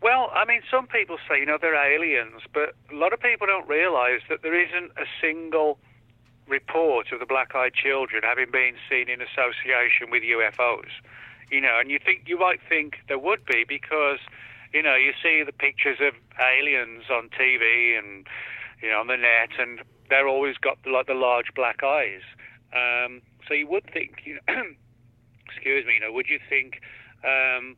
[0.00, 3.46] Well, I mean, some people say, you know, they're aliens, but a lot of people
[3.46, 5.78] don't realize that there isn't a single
[6.46, 10.90] report of the black eyed children having been seen in association with UFOs.
[11.50, 14.18] You know, and you think you might think there would be because,
[14.74, 18.26] you know, you see the pictures of aliens on TV and,
[18.82, 22.20] you know, on the net, and they're always got the, like the large black eyes.
[22.74, 24.54] Um, so you would think, you know,
[25.46, 26.80] excuse me, you know, would you think
[27.24, 27.76] um,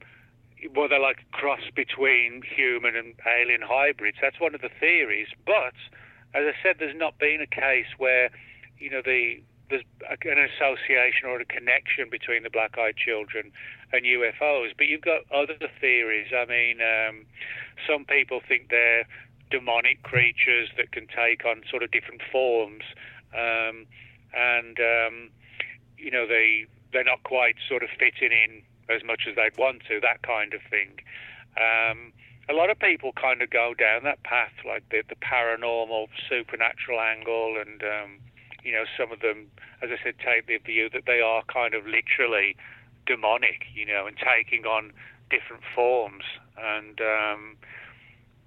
[0.74, 4.18] well, they're like a cross between human and alien hybrids.
[4.20, 5.28] That's one of the theories.
[5.44, 5.76] But
[6.35, 8.30] as I said, there's not been a case where
[8.78, 13.50] you know the there's an association or a connection between the black-eyed children
[13.92, 14.70] and UFOs.
[14.76, 16.28] But you've got other theories.
[16.32, 17.26] I mean, um,
[17.87, 19.09] some people think they're
[19.50, 22.85] demonic creatures that can take on sort of different forms,
[23.35, 23.87] um,
[24.37, 25.31] and um,
[25.99, 29.83] you know they they're not quite sort of fitting in as much as they'd want
[29.88, 30.92] to, that kind of thing.
[31.59, 32.12] Um,
[32.49, 37.01] a lot of people kind of go down that path, like the, the paranormal, supernatural
[37.01, 38.18] angle, and um,
[38.62, 39.46] you know, some of them,
[39.83, 42.57] as I said, take the view that they are kind of literally
[43.07, 44.92] demonic, you know, and taking on
[45.31, 46.25] different forms.
[46.57, 47.57] And um,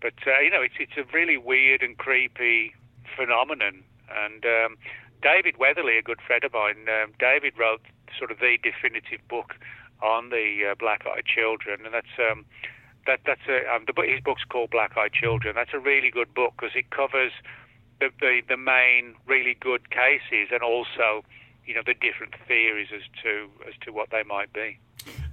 [0.01, 2.73] but uh, you know, it's it's a really weird and creepy
[3.15, 3.83] phenomenon.
[4.09, 4.77] And um,
[5.21, 7.81] David Weatherly, a good friend of mine, um, David wrote
[8.17, 9.55] sort of the definitive book
[10.01, 12.45] on the uh, black-eyed children, and that's um,
[13.05, 15.55] that that's a um, the, his book's called Black-eyed Children.
[15.55, 17.31] That's a really good book because it covers
[17.99, 21.23] the, the the main really good cases and also
[21.65, 24.79] you know the different theories as to as to what they might be.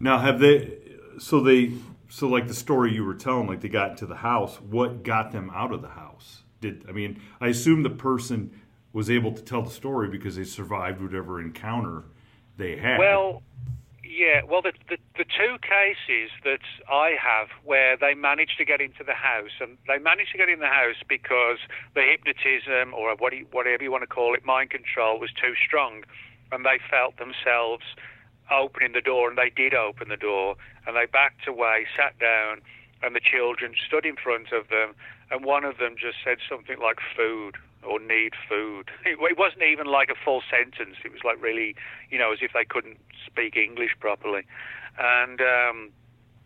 [0.01, 0.79] Now, have they?
[1.19, 1.73] So they,
[2.09, 4.61] so like the story you were telling, like they got into the house.
[4.61, 6.43] What got them out of the house?
[6.61, 7.21] Did I mean?
[7.41, 8.51] I assume the person
[8.93, 12.05] was able to tell the story because they survived whatever encounter
[12.57, 12.99] they had.
[12.99, 13.43] Well,
[14.03, 14.43] yeah.
[14.49, 19.05] Well, the, the the two cases that I have where they managed to get into
[19.05, 21.59] the house, and they managed to get in the house because
[21.95, 25.55] the hypnotism or what you, whatever you want to call it, mind control, was too
[25.67, 26.05] strong,
[26.53, 27.85] and they felt themselves
[28.51, 32.63] opening the door, and they did open the door, and they backed away, sat down,
[33.03, 34.95] and the children stood in front of them,
[35.31, 38.91] and one of them just said something like "food." Or need food.
[39.05, 40.97] It wasn't even like a full sentence.
[41.05, 41.77] It was like really,
[42.11, 44.43] you know, as if they couldn't speak English properly,
[44.99, 45.91] and um,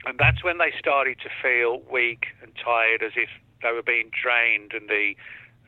[0.04, 3.28] and that's when they started to feel weak and tired, as if
[3.62, 5.14] they were being drained, and the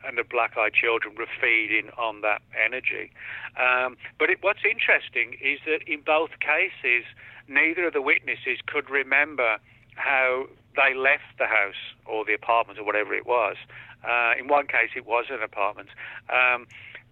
[0.05, 3.11] and the black-eyed children were feeding on that energy.
[3.55, 7.05] Um, but it, what's interesting is that in both cases,
[7.47, 9.57] neither of the witnesses could remember
[9.95, 10.45] how
[10.75, 13.55] they left the house or the apartment or whatever it was.
[14.03, 15.89] Uh, in one case, it was an apartment,
[16.29, 16.67] um,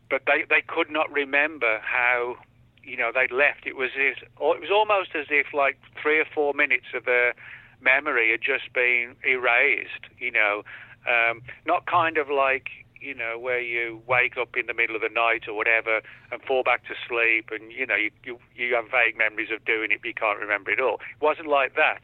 [0.10, 2.36] but they they could not remember how
[2.84, 3.66] you know they'd left.
[3.66, 7.06] It was as, or it was almost as if like three or four minutes of
[7.06, 7.34] their
[7.82, 10.06] memory had just been erased.
[10.20, 10.64] You know,
[11.08, 15.02] um, not kind of like you know where you wake up in the middle of
[15.02, 16.02] the night or whatever
[16.32, 19.64] and fall back to sleep, and you know you you, you have vague memories of
[19.66, 20.96] doing it, but you can't remember it all.
[20.96, 22.02] It wasn't like that.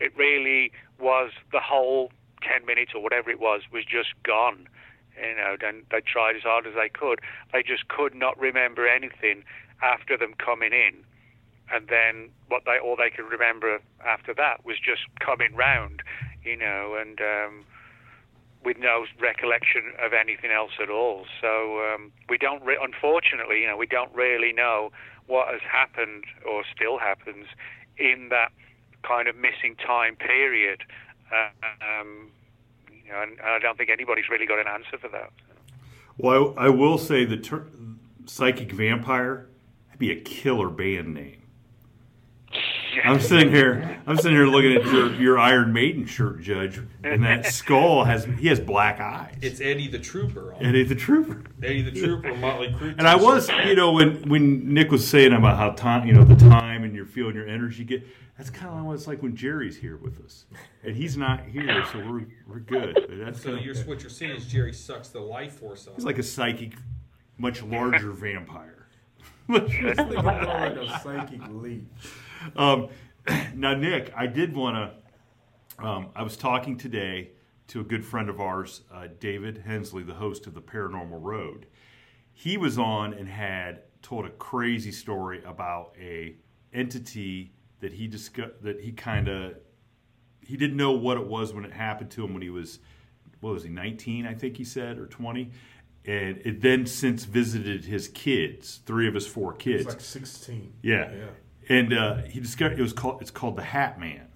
[0.00, 4.68] It really was the whole ten minutes or whatever it was was just gone.
[5.16, 7.18] You know, and they tried as hard as they could.
[7.52, 9.42] They just could not remember anything
[9.82, 11.02] after them coming in
[11.70, 16.02] and then what they all they could remember after that was just coming round,
[16.44, 17.64] you know, and um,
[18.64, 21.26] with no recollection of anything else at all.
[21.40, 24.90] So um, we don't, re- unfortunately, you know, we don't really know
[25.26, 27.46] what has happened or still happens
[27.98, 28.50] in that
[29.02, 30.82] kind of missing time period.
[31.32, 32.30] Um,
[33.04, 35.30] you know, and, and, I don't think anybody's really got an answer for that.
[36.16, 37.66] Well, I, I will say the ter-
[38.26, 39.48] psychic vampire
[39.90, 41.38] would be a killer band name.
[43.04, 44.00] I'm sitting here.
[44.06, 48.24] I'm sitting here looking at your, your Iron Maiden shirt, Judge, and that skull has
[48.24, 49.36] he has black eyes.
[49.42, 50.54] It's Eddie the Trooper.
[50.58, 51.42] Eddie the Trooper.
[51.62, 52.94] Eddie the Trooper, Motley Crue.
[52.98, 56.24] And I was, you know, when when Nick was saying about how time, you know,
[56.24, 58.06] the time and you're feeling your energy get.
[58.36, 60.44] That's kind of what it's like when Jerry's here with us,
[60.82, 63.06] and he's not here, so we're we're good.
[63.10, 65.94] That's so you're, what you're saying is Jerry sucks the life force out.
[65.94, 66.74] He's like a psychic,
[67.38, 68.88] much larger vampire.
[69.48, 71.84] Let's think of like a psychic leech.
[72.56, 72.88] Um,
[73.54, 75.84] now, Nick, I did want to.
[75.84, 77.30] Um, I was talking today
[77.68, 81.66] to a good friend of ours, uh, David Hensley, the host of the Paranormal Road.
[82.32, 86.36] He was on and had told a crazy story about a
[86.78, 89.54] entity that he discussed that he kind of
[90.40, 92.78] he didn't know what it was when it happened to him when he was
[93.40, 95.50] what was he 19 I think he said or 20
[96.04, 101.12] and it then since visited his kids three of his four kids like 16 yeah,
[101.12, 101.24] yeah
[101.68, 104.26] and uh, he discovered it was called it's called the Hat Man.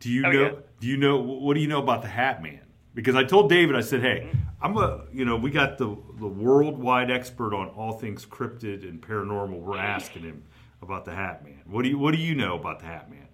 [0.00, 0.42] Do you oh, know?
[0.42, 0.52] Yeah.
[0.80, 2.60] Do you know what do you know about the Hat Man?
[2.94, 6.26] Because I told David, I said, "Hey, I'm a you know we got the the
[6.26, 9.60] worldwide expert on all things cryptid and paranormal.
[9.60, 10.42] We're asking him
[10.82, 11.62] about the Hat Man.
[11.66, 13.26] What do you what do you know about the Hat Man?"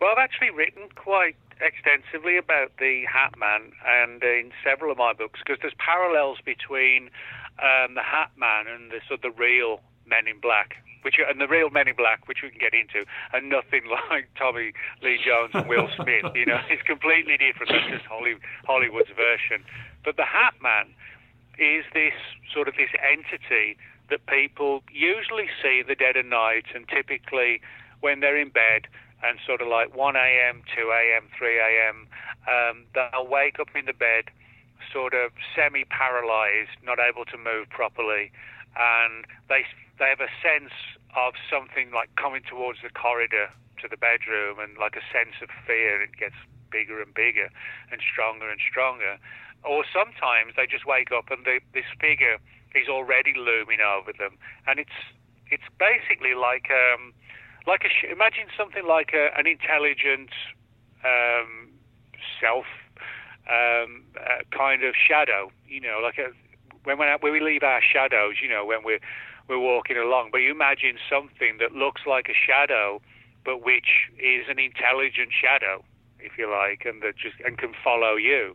[0.00, 5.12] Well, I've actually written quite extensively about the Hat Man, and in several of my
[5.12, 7.10] books, because there's parallels between
[7.58, 11.28] um, the Hat Man and the sort of the real Men in Black which are,
[11.28, 14.72] and the real Men in Black, which we can get into, are nothing like Tommy
[15.02, 16.34] Lee Jones and Will Smith.
[16.34, 17.72] You know, it's completely different.
[17.72, 19.64] That's just Hollywood's version.
[20.04, 20.94] But the Hat Man
[21.58, 22.14] is this
[22.52, 23.76] sort of this entity
[24.10, 27.60] that people usually see the dead of night, and typically
[28.00, 28.86] when they're in bed
[29.22, 32.06] and sort of like 1 a.m., 2 a.m., 3 a.m.,
[32.46, 34.30] um, they'll wake up in the bed,
[34.92, 38.30] sort of semi-paralyzed, not able to move properly,
[38.76, 39.64] and they
[39.98, 40.70] they have a sense
[41.16, 43.50] of something like coming towards the corridor
[43.82, 46.00] to the bedroom and like a sense of fear.
[46.02, 46.38] It gets
[46.70, 47.50] bigger and bigger
[47.90, 49.18] and stronger and stronger.
[49.64, 52.38] Or sometimes they just wake up and the, this figure
[52.74, 54.98] is already looming over them, and it's
[55.50, 57.12] it's basically like um,
[57.66, 60.30] like a imagine something like a, an intelligent
[61.04, 61.70] um,
[62.40, 62.66] self
[63.48, 65.50] um, uh, kind of shadow.
[65.66, 66.32] You know, like a
[66.84, 68.36] when when we leave our shadows.
[68.42, 69.00] You know, when we're
[69.48, 70.28] we're walking along.
[70.30, 73.00] But you imagine something that looks like a shadow,
[73.44, 75.82] but which is an intelligent shadow,
[76.20, 78.54] if you like, and that just and can follow you.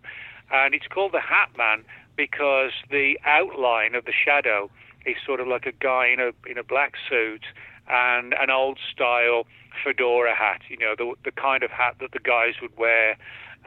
[0.51, 1.83] And it's called the Hat Man
[2.15, 4.69] because the outline of the shadow
[5.05, 7.43] is sort of like a guy in a in a black suit
[7.87, 9.45] and an old style
[9.83, 13.17] fedora hat, you know, the the kind of hat that the guys would wear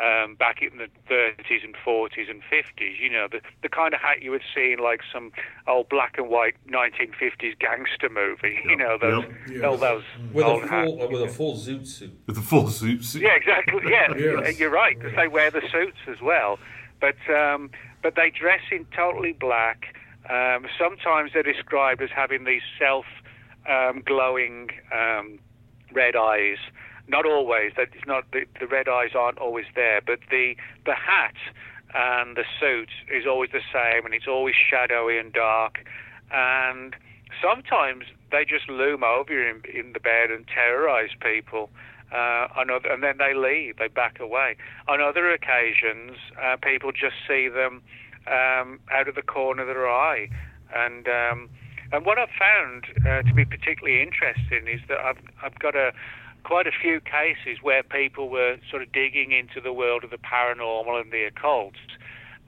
[0.02, 3.00] um, back in the 30s and 40s and 50s.
[3.00, 5.32] You know, the, the kind of hat you would see in like some
[5.66, 8.60] old black and white 1950s gangster movie.
[8.66, 8.70] Yep.
[8.70, 9.64] You know, those yep.
[9.64, 12.18] all those with old a full hats, with a full zoot suit.
[12.26, 13.22] With a full zoot suit.
[13.22, 13.80] Yeah, exactly.
[13.90, 14.58] Yeah, yes.
[14.58, 16.58] you're right because they wear the suits as well.
[17.00, 17.70] But um,
[18.06, 19.96] but they dress in totally black.
[20.30, 23.04] Um, sometimes they're described as having these self
[23.68, 25.40] um, glowing um,
[25.92, 26.58] red eyes
[27.08, 27.72] not always.
[27.76, 31.34] That is not the, the red eyes aren't always there, but the the hat
[31.94, 35.84] and the suit is always the same, and it's always shadowy and dark.
[36.30, 36.94] And
[37.42, 41.70] sometimes they just loom over you in, in the bed and terrorize people.
[42.12, 44.56] Uh, other, and then they leave, they back away.
[44.86, 47.82] On other occasions, uh, people just see them
[48.28, 50.28] um, out of the corner of their eye.
[50.74, 51.48] And um,
[51.92, 55.92] and what I've found uh, to be particularly interesting is that I've I've got a
[56.44, 60.18] quite a few cases where people were sort of digging into the world of the
[60.18, 61.74] paranormal and the occult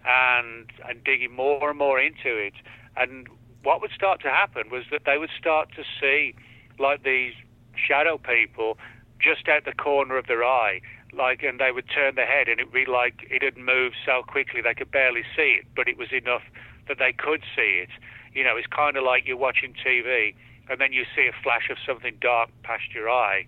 [0.06, 2.54] and and digging more and more into it.
[2.96, 3.28] And
[3.62, 6.34] what would start to happen was that they would start to see
[6.78, 7.34] like these
[7.74, 8.78] shadow people
[9.20, 10.80] just out the corner of their eye,
[11.12, 14.22] like, and they would turn their head, and it'd be like it had moved so
[14.26, 16.42] quickly they could barely see it, but it was enough
[16.86, 17.90] that they could see it.
[18.34, 20.34] You know, it's kind of like you're watching TV,
[20.68, 23.46] and then you see a flash of something dark past your eye.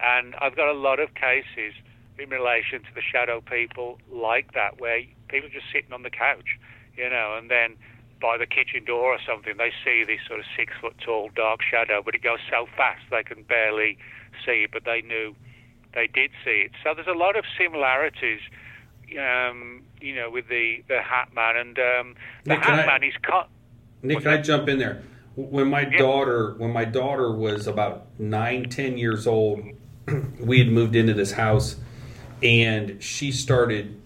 [0.00, 1.74] And I've got a lot of cases
[2.18, 6.58] in relation to the shadow people like that, where people just sitting on the couch,
[6.96, 7.76] you know, and then
[8.20, 11.60] by the kitchen door or something, they see this sort of six foot tall dark
[11.62, 13.98] shadow, but it goes so fast they can barely
[14.44, 15.34] see it, but they knew
[15.94, 16.72] they did see it.
[16.84, 18.40] So there's a lot of similarities,
[19.18, 21.56] um, you know, with the, the Hat Man.
[21.56, 22.14] And um,
[22.44, 23.14] the Nick, Hat I- Man is.
[23.22, 23.46] Co-
[24.02, 25.02] Nick, can I jump in there?
[25.36, 29.62] When my daughter, when my daughter was about nine, ten years old,
[30.40, 31.76] we had moved into this house,
[32.42, 34.00] and she started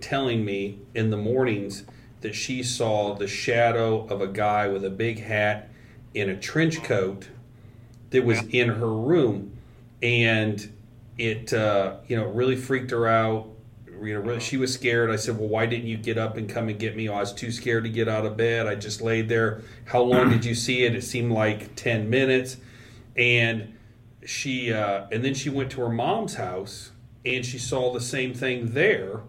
[0.00, 1.84] telling me in the mornings
[2.20, 5.70] that she saw the shadow of a guy with a big hat
[6.14, 7.28] in a trench coat
[8.10, 9.56] that was in her room,
[10.02, 10.72] and
[11.18, 13.48] it uh, you know really freaked her out.
[13.86, 15.10] You know, really, she was scared.
[15.10, 17.20] I said, "Well, why didn't you get up and come and get me?" Oh, I
[17.20, 18.66] was too scared to get out of bed.
[18.66, 19.62] I just laid there.
[19.86, 20.94] How long did you see it?
[20.94, 22.56] It seemed like ten minutes,
[23.16, 23.76] and
[24.24, 26.90] she uh, and then she went to her mom's house
[27.24, 29.20] and she saw the same thing there,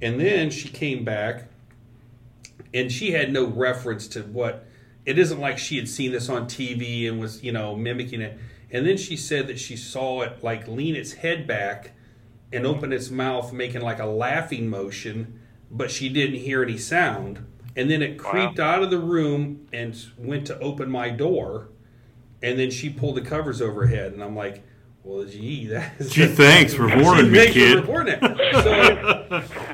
[0.00, 1.48] and then she came back
[2.74, 4.66] and she had no reference to what
[5.04, 8.38] it isn't like she had seen this on TV and was you know mimicking it.
[8.70, 11.92] And then she said that she saw it like lean its head back
[12.52, 15.40] and open its mouth, making like a laughing motion,
[15.70, 17.46] but she didn't hear any sound.
[17.76, 21.68] And then it creeped out of the room and went to open my door,
[22.42, 24.62] and then she pulled the covers over her head, and I'm like,
[25.02, 27.76] "Well, gee, that is Gee, thanks for warning me, Thanks for kid.
[27.76, 28.52] reporting it.
[28.62, 29.11] So,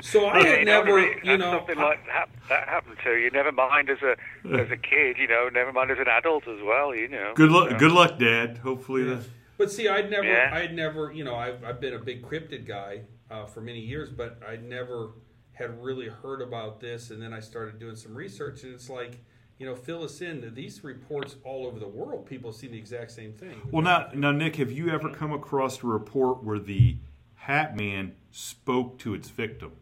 [0.01, 3.11] so I had you know, never, really, you know, something like that, that happened to
[3.15, 3.29] you.
[3.31, 4.11] Never mind as a
[4.57, 5.49] as a kid, you know.
[5.51, 7.33] Never mind as an adult as well, you know.
[7.35, 8.57] Good luck, So- good luck, Dad.
[8.59, 9.23] Hopefully, the,
[9.57, 10.51] But see, I'd never, Yeah.
[10.53, 14.09] I'd never, you know, I've, I've been a big cryptid guy uh, for many years,
[14.09, 15.11] but I'd never
[15.53, 17.09] had really heard about this.
[17.11, 19.19] And then I started doing some research, and it's like,
[19.57, 20.53] you know, fill us in.
[20.55, 23.59] These reports all over the world, people see the exact same thing.
[23.69, 26.95] well, now, now, Nick, have you ever come across a report where the
[27.39, 29.73] Hat Man spoke to its victim?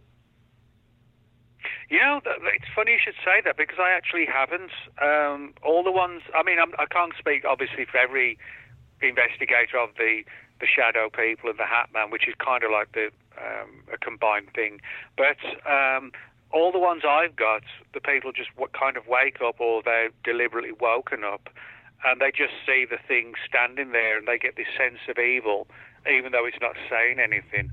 [1.89, 4.71] You know, it's funny you should say that because I actually haven't.
[5.01, 8.37] Um, all the ones, I mean, I'm, I can't speak obviously for every
[9.01, 10.23] investigator of the
[10.59, 13.97] the Shadow People and the Hat Man, which is kind of like the um, a
[13.97, 14.81] combined thing.
[15.15, 15.37] But
[15.69, 16.11] um,
[16.51, 20.09] all the ones I've got, the people just w- kind of wake up or they're
[20.23, 21.49] deliberately woken up,
[22.03, 25.67] and they just see the thing standing there, and they get this sense of evil,
[26.09, 27.71] even though it's not saying anything.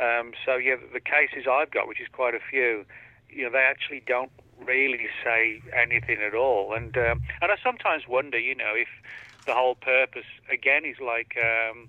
[0.00, 2.84] Um, so yeah, the cases I've got, which is quite a few,
[3.30, 4.30] you know, they actually don't
[4.64, 6.74] really say anything at all.
[6.74, 8.88] And um, and I sometimes wonder, you know, if
[9.46, 11.88] the whole purpose again is like, um,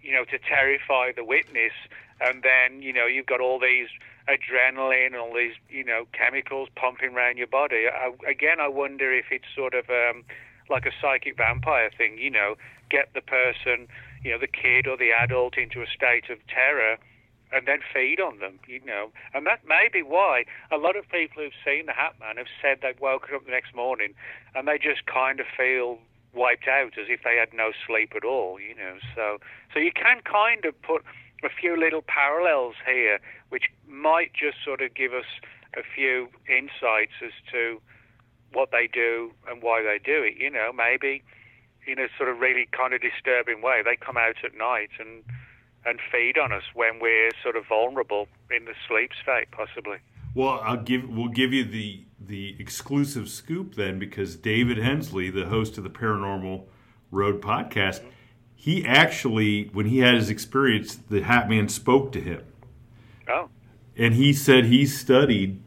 [0.00, 1.72] you know, to terrify the witness,
[2.20, 3.88] and then you know you've got all these
[4.28, 7.86] adrenaline and all these you know chemicals pumping around your body.
[7.88, 10.24] I, again, I wonder if it's sort of um,
[10.70, 12.18] like a psychic vampire thing.
[12.18, 12.54] You know,
[12.90, 13.88] get the person,
[14.22, 16.98] you know, the kid or the adult into a state of terror
[17.52, 19.10] and then feed on them, you know.
[19.34, 22.46] And that may be why a lot of people who've seen the Hat Man have
[22.60, 24.14] said they've woken up the next morning
[24.54, 25.98] and they just kind of feel
[26.34, 28.96] wiped out as if they had no sleep at all, you know.
[29.14, 29.38] So
[29.74, 31.02] so you can kind of put
[31.44, 33.18] a few little parallels here
[33.50, 35.28] which might just sort of give us
[35.76, 37.80] a few insights as to
[38.52, 41.22] what they do and why they do it, you know, maybe
[41.86, 43.82] in a sort of really kind of disturbing way.
[43.84, 45.24] They come out at night and
[45.84, 49.96] and feed on us when we're sort of vulnerable in the sleep state, possibly.
[50.34, 55.46] Well, I'll give we'll give you the the exclusive scoop then because David Hensley, the
[55.46, 56.64] host of the Paranormal
[57.10, 58.00] Road podcast,
[58.54, 62.44] he actually when he had his experience, the Hat Man spoke to him,
[63.28, 63.48] Oh,
[63.96, 65.62] and he said he studied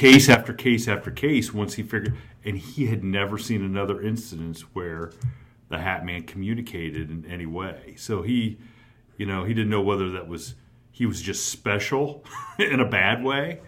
[0.00, 4.62] case after case after case once he figured, and he had never seen another instance
[4.72, 5.12] where
[5.68, 7.94] the Hat Man communicated in any way.
[7.98, 8.58] So he,
[9.18, 10.54] you know, he didn't know whether that was
[10.90, 12.24] he was just special
[12.58, 13.60] in a bad way.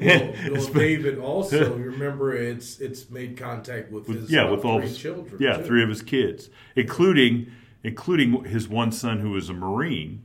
[0.00, 4.78] Well, well, David also remember it's it's made contact with his yeah, uh, with all
[4.78, 5.36] three his children.
[5.40, 5.64] Yeah, too.
[5.64, 7.50] three of his kids, including
[7.82, 10.24] including his one son who was a marine.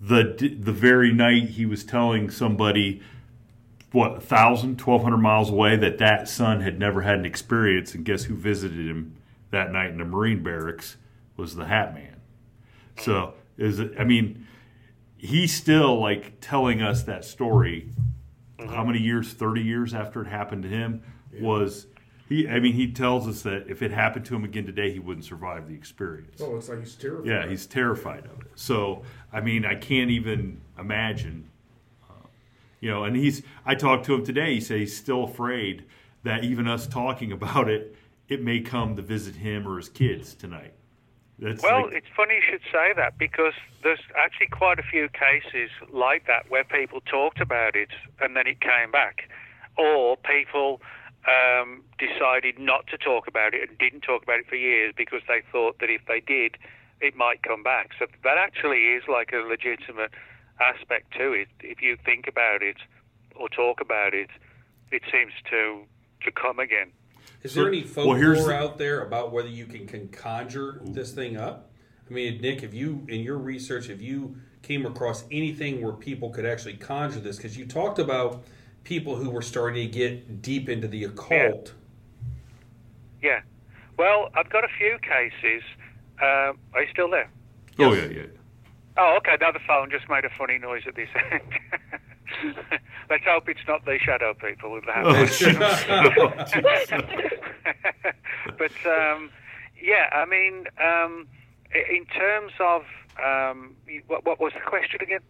[0.00, 3.02] The the very night he was telling somebody
[3.92, 8.24] what 1000 1200 miles away that that son had never had an experience and guess
[8.24, 9.16] who visited him
[9.50, 10.96] that night in the marine barracks
[11.36, 12.20] was the hat man
[12.98, 14.46] so is it i mean
[15.16, 17.88] he's still like telling us that story
[18.58, 18.72] mm-hmm.
[18.72, 21.02] how many years 30 years after it happened to him
[21.40, 21.86] was
[22.28, 24.98] he, I mean, he tells us that if it happened to him again today, he
[24.98, 26.42] wouldn't survive the experience.
[26.42, 27.26] Oh, it's like he's terrified.
[27.26, 28.50] Yeah, he's terrified of it.
[28.54, 31.48] So, I mean, I can't even imagine.
[32.80, 33.42] You know, and he's.
[33.66, 34.54] I talked to him today.
[34.54, 35.84] He said he's still afraid
[36.24, 37.96] that even us talking about it,
[38.28, 40.74] it may come to visit him or his kids tonight.
[41.38, 43.54] That's well, like, it's funny you should say that because
[43.84, 48.48] there's actually quite a few cases like that where people talked about it and then
[48.48, 49.30] it came back,
[49.76, 50.80] or people
[51.28, 55.22] um, decided not to talk about it and didn't talk about it for years because
[55.28, 56.56] they thought that if they did,
[57.00, 57.90] it might come back.
[57.98, 60.10] So that actually is like a legitimate
[60.60, 61.48] aspect to it.
[61.60, 62.76] If you think about it
[63.36, 64.30] or talk about it,
[64.90, 65.82] it seems to
[66.24, 66.90] to come again.
[67.42, 71.36] Is there any folklore well, out there about whether you can, can conjure this thing
[71.36, 71.70] up?
[72.10, 76.30] I mean, Nick, if you in your research, if you came across anything where people
[76.30, 78.44] could actually conjure this, because you talked about
[78.82, 81.74] people who were starting to get deep into the occult.
[83.22, 83.30] Yeah.
[83.30, 83.40] yeah.
[83.96, 85.62] Well, I've got a few cases.
[86.20, 87.30] Uh, are you still there?
[87.78, 88.22] Oh yeah, yeah.
[88.98, 89.36] Oh, okay.
[89.40, 91.42] Now the phone just made a funny noise at this end.
[93.08, 95.12] Let's hope it's not the shadow people with the oh,
[98.58, 99.30] but um,
[99.80, 101.26] yeah, I mean, um,
[101.72, 102.82] in terms of
[103.22, 103.76] um,
[104.08, 105.20] what, what, was the question again?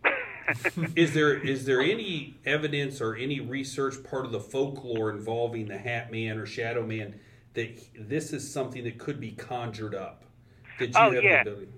[0.96, 5.78] is there is there any evidence or any research part of the folklore involving the
[5.78, 7.20] Hat Man or Shadow Man
[7.54, 10.24] that this is something that could be conjured up?
[10.78, 11.44] Did you oh, have yeah.
[11.44, 11.72] the ability?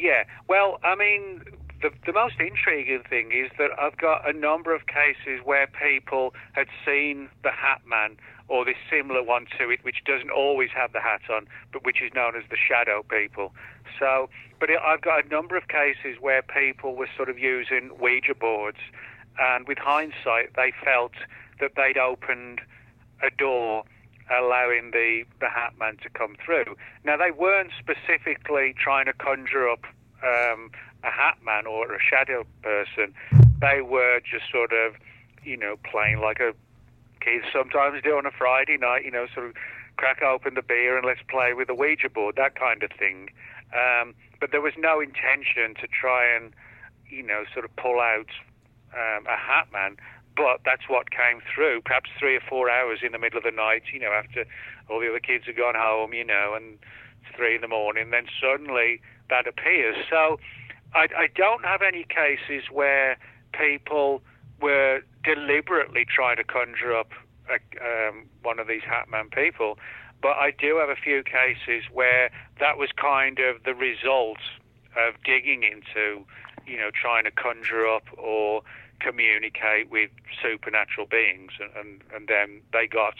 [0.00, 0.24] Yeah.
[0.48, 1.42] Well, I mean,
[1.82, 6.32] the, the most intriguing thing is that I've got a number of cases where people
[6.52, 8.16] had seen the Hat Man
[8.48, 12.02] or this similar one to it, which doesn't always have the hat on, but which
[12.02, 13.52] is known as the shadow people.
[13.98, 14.28] So,
[14.58, 18.78] but I've got a number of cases where people were sort of using Ouija boards,
[19.38, 21.12] and with hindsight, they felt
[21.60, 22.60] that they'd opened
[23.22, 23.84] a door
[24.30, 26.76] allowing the, the Hat Man to come through.
[27.04, 29.84] Now, they weren't specifically trying to conjure up
[30.22, 30.70] um,
[31.02, 33.14] a hat man or a shadow person.
[33.60, 34.94] They were just sort of,
[35.42, 36.52] you know, playing like a
[37.20, 39.54] kids sometimes do on a Friday night, you know, sort of
[39.96, 43.28] crack open the beer and let's play with the Ouija board, that kind of thing.
[43.74, 46.52] Um, but there was no intention to try and,
[47.08, 48.30] you know, sort of pull out
[48.94, 49.96] um, a hat man.
[50.40, 53.50] But that's what came through, perhaps three or four hours in the middle of the
[53.50, 54.46] night, you know, after
[54.88, 56.78] all the other kids had gone home, you know, and
[57.20, 58.08] it's three in the morning.
[58.08, 59.96] Then suddenly that appears.
[60.08, 60.40] So
[60.94, 63.18] I, I don't have any cases where
[63.52, 64.22] people
[64.62, 67.10] were deliberately trying to conjure up
[67.50, 69.78] a, um, one of these Hatman people,
[70.22, 72.30] but I do have a few cases where
[72.60, 74.38] that was kind of the result
[74.96, 76.24] of digging into,
[76.66, 78.62] you know, trying to conjure up or
[79.00, 80.10] communicate with
[80.42, 83.14] supernatural beings, and, and, and then they got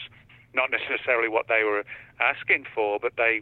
[0.53, 1.83] not necessarily what they were
[2.19, 3.41] asking for, but they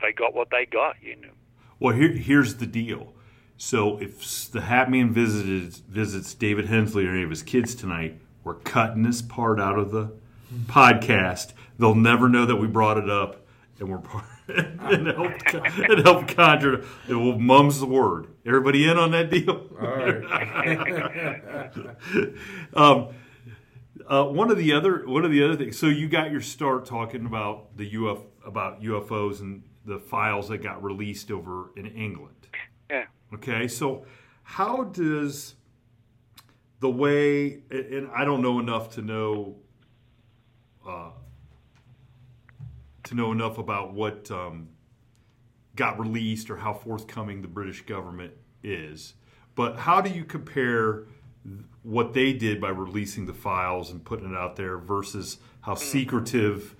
[0.00, 1.30] they got what they got, you know.
[1.78, 3.14] Well, here, here's the deal.
[3.56, 8.18] So if the Hat Man visited, visits David Hensley or any of his kids tonight,
[8.42, 10.12] we're cutting this part out of the
[10.48, 10.62] hmm.
[10.66, 11.52] podcast.
[11.78, 13.43] They'll never know that we brought it up,
[13.80, 14.24] and we're part.
[14.48, 16.84] and help, and help conjure.
[17.08, 18.28] It will mum's the word.
[18.46, 19.68] Everybody in on that deal?
[19.80, 20.24] All right.
[22.74, 23.08] um,
[24.06, 25.78] uh, one of the other one of the other things.
[25.78, 30.58] So you got your start talking about the UF about UFOs and the files that
[30.58, 32.48] got released over in England.
[32.90, 33.04] Yeah.
[33.32, 34.04] Okay, so
[34.42, 35.54] how does
[36.80, 39.56] the way, and I don't know enough to know,
[40.86, 41.10] uh,
[43.04, 44.68] to know enough about what um,
[45.76, 48.32] got released or how forthcoming the British government
[48.62, 49.14] is,
[49.54, 51.04] but how do you compare
[51.82, 55.80] what they did by releasing the files and putting it out there versus how hmm.
[55.80, 56.74] secretive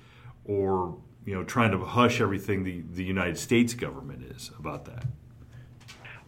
[0.45, 5.05] or you know trying to hush everything the, the United States government is about that?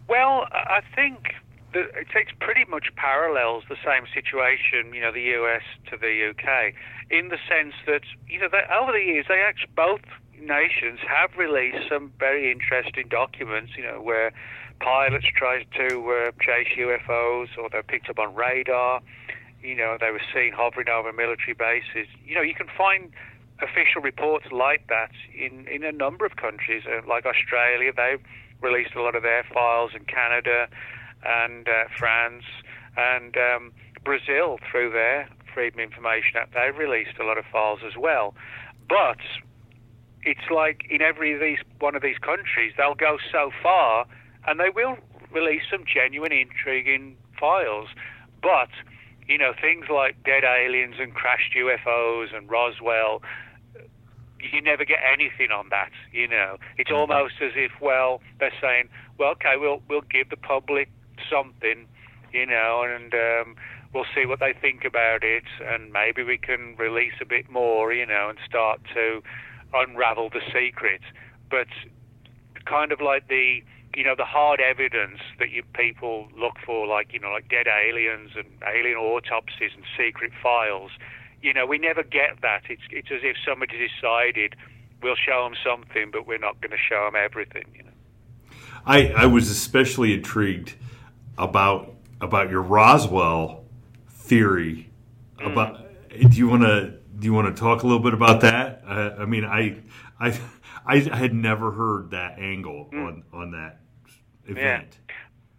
[0.09, 1.34] Well, I think
[1.77, 6.33] that it takes pretty much parallels the same situation, you know, the US to the
[6.33, 6.72] UK,
[7.11, 10.01] in the sense that, you know, over the years, they actually, both
[10.41, 14.33] nations have released some very interesting documents, you know, where
[14.81, 19.03] pilots tried to uh, chase UFOs or they're picked up on radar,
[19.62, 22.09] you know, they were seen hovering over military bases.
[22.24, 23.12] You know, you can find
[23.61, 28.22] official reports like that in, in a number of countries, uh, like Australia, they've
[28.62, 30.68] released a lot of their files in Canada
[31.27, 32.45] and uh, France
[32.97, 33.72] and um,
[34.05, 36.55] Brazil through their Freedom Information Act.
[36.55, 38.35] They released a lot of files as well,
[38.89, 39.18] but
[40.22, 44.07] it's like in every of these one of these countries, they'll go so far
[44.47, 44.97] and they will
[45.33, 47.89] release some genuine, intriguing files,
[48.43, 48.70] but
[49.29, 53.22] you know things like dead aliens and crashed UFOs and Roswell
[54.53, 55.91] you never get anything on that.
[56.12, 60.37] You know, it's almost as if well they're saying, well, okay, we'll we'll give the
[60.37, 60.89] public
[61.31, 61.87] something,
[62.33, 63.57] you know, and um,
[63.93, 67.93] we'll see what they think about it, and maybe we can release a bit more,
[67.93, 69.22] you know, and start to
[69.72, 71.01] unravel the secret.
[71.51, 71.68] But
[72.66, 73.62] kind of like the
[73.97, 77.66] you know the hard evidence that you people look for, like you know, like dead
[77.66, 80.91] aliens and alien autopsies and secret files.
[81.41, 82.62] You know, we never get that.
[82.68, 84.55] It's it's as if somebody decided
[85.03, 87.64] we'll show them something, but we're not going to show them everything.
[87.74, 88.57] You know.
[88.85, 90.74] I I was especially intrigued
[91.39, 93.64] about about your Roswell
[94.09, 94.91] theory.
[95.39, 95.53] Mm.
[95.53, 95.80] About
[96.11, 98.82] do you want to do you want to talk a little bit about that?
[98.87, 99.76] Uh, I mean, I
[100.20, 100.39] I
[100.87, 103.07] I had never heard that angle Mm.
[103.07, 103.80] on on that
[104.47, 104.99] event.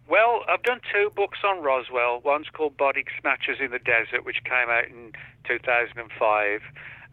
[0.08, 2.20] Well, I've done two books on Roswell.
[2.24, 5.12] One's called Body Snatchers in the Desert, which came out in
[5.44, 6.62] 2005,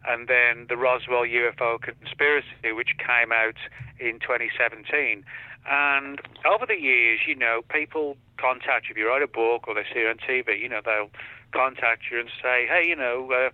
[0.08, 3.56] and then the Roswell UFO Conspiracy, which came out
[4.00, 5.24] in 2017.
[5.68, 9.74] And over the years, you know, people contact you if you write a book or
[9.74, 10.60] they see you on TV.
[10.60, 11.10] You know, they'll
[11.52, 13.50] contact you and say, "Hey, you know, uh,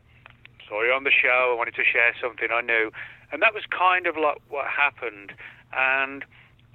[0.69, 1.53] saw you on the show.
[1.53, 2.91] I wanted to share something I knew,"
[3.31, 5.33] and that was kind of like what happened.
[5.73, 6.25] And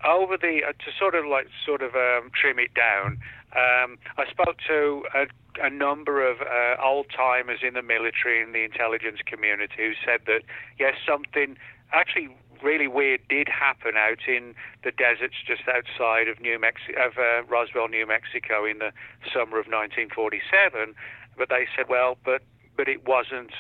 [0.05, 3.19] over the uh, to sort of like sort of um, trim it down,
[3.55, 5.27] um, I spoke to a,
[5.61, 10.21] a number of uh, old timers in the military and the intelligence community who said
[10.27, 10.41] that
[10.79, 11.57] yes, something
[11.93, 12.29] actually
[12.63, 17.43] really weird did happen out in the deserts just outside of New Mexico, of uh,
[17.47, 18.91] Roswell, New Mexico, in the
[19.33, 20.95] summer of 1947.
[21.37, 22.41] But they said, well, but
[22.75, 23.51] but it wasn't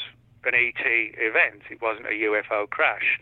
[0.45, 1.63] an ET event.
[1.69, 3.19] It wasn't a UFO crash,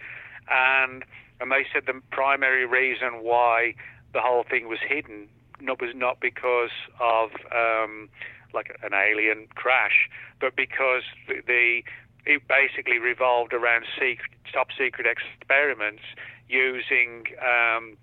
[0.49, 1.03] and
[1.39, 3.75] and they said the primary reason why
[4.13, 5.27] the whole thing was hidden
[5.59, 8.09] no- was not because of um,
[8.53, 10.09] like an alien crash,
[10.39, 11.83] but because the, the
[12.25, 16.03] it basically revolved around secret, top secret experiments
[16.47, 17.97] using um,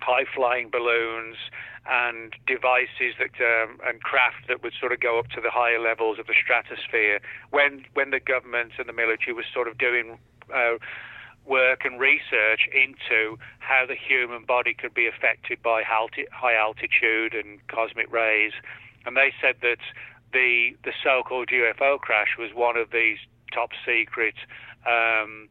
[0.00, 1.36] high flying balloons
[1.86, 5.78] and devices that um, and craft that would sort of go up to the higher
[5.78, 7.20] levels of the stratosphere.
[7.50, 10.18] When when the government and the military was sort of doing
[10.54, 10.78] uh,
[11.44, 17.34] work and research into how the human body could be affected by alti- high altitude
[17.34, 18.52] and cosmic rays
[19.04, 19.78] and they said that
[20.32, 23.18] the the so-called UFO crash was one of these
[23.54, 24.34] top secret
[24.86, 25.48] um,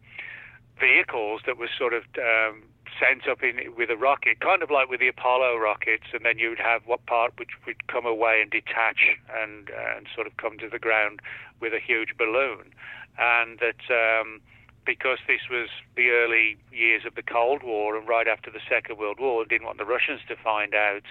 [0.80, 2.64] vehicles that was sort of um,
[3.00, 6.38] sent up in with a rocket, kind of like with the Apollo rockets, and then
[6.38, 10.28] you would have what part which would come away and detach and uh, and sort
[10.28, 11.22] of come to the ground
[11.60, 12.74] with a huge balloon,
[13.18, 13.82] and that.
[13.90, 14.42] Um,
[14.86, 18.98] because this was the early years of the Cold War and right after the Second
[18.98, 21.04] World War, and didn't want the Russians to find out,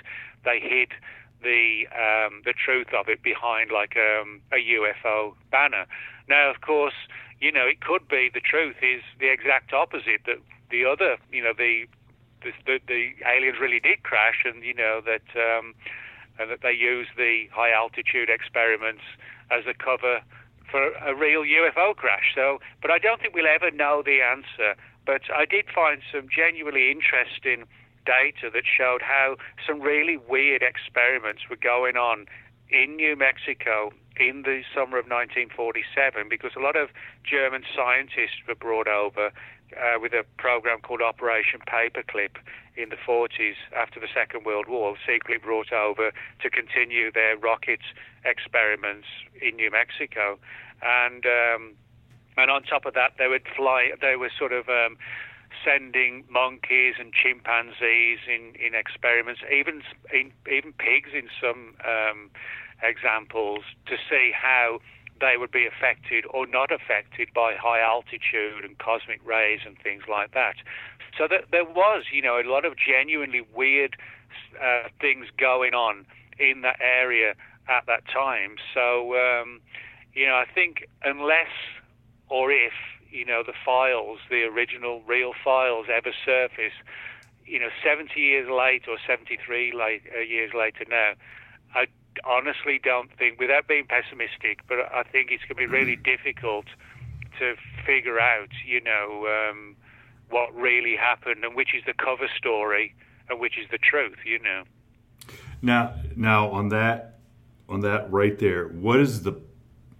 [0.44, 0.92] they hid
[1.42, 5.86] the um, the truth of it behind like um, a UFO banner.
[6.28, 6.94] Now, of course,
[7.40, 10.38] you know it could be the truth is the exact opposite that
[10.70, 11.86] the other, you know, the
[12.42, 15.74] the, the, aliens really did crash, and you know that um,
[16.40, 19.02] and that they used the high altitude experiments
[19.50, 20.20] as a cover
[20.70, 22.32] for a real UFO crash.
[22.34, 24.74] So, but I don't think we'll ever know the answer.
[25.04, 27.66] But I did find some genuinely interesting
[28.04, 29.36] data that showed how
[29.66, 32.26] some really weird experiments were going on
[32.70, 36.90] in New Mexico in the summer of 1947 because a lot of
[37.24, 39.32] German scientists were brought over
[39.76, 42.36] uh, with a program called Operation Paperclip
[42.76, 47.80] in the 40s after the Second World War, secretly brought over to continue their rocket
[48.24, 49.06] experiments
[49.40, 50.38] in New Mexico,
[50.82, 51.74] and um,
[52.36, 53.90] and on top of that, they would fly.
[54.00, 54.96] They were sort of um,
[55.64, 59.82] sending monkeys and chimpanzees in, in experiments, even
[60.12, 62.30] in, even pigs in some um,
[62.82, 64.80] examples, to see how
[65.20, 70.02] they would be affected or not affected by high altitude and cosmic rays and things
[70.10, 70.56] like that.
[71.16, 73.96] So that there was, you know, a lot of genuinely weird
[74.60, 76.06] uh, things going on
[76.38, 77.34] in that area
[77.68, 78.56] at that time.
[78.74, 79.60] So, um,
[80.12, 81.52] you know, I think unless
[82.28, 82.72] or if
[83.12, 86.72] you know the files, the original real files, ever surface,
[87.44, 91.12] you know, 70 years late or 73 late, uh, years later now,
[91.74, 91.86] I
[92.24, 96.66] honestly don't think, without being pessimistic, but I think it's going to be really difficult
[97.38, 97.54] to
[97.84, 99.76] figure out, you know, um,
[100.30, 102.94] what really happened and which is the cover story
[103.28, 104.64] and which is the truth, you know.
[105.60, 107.18] Now, now on that,
[107.68, 109.40] on that right there, what is the?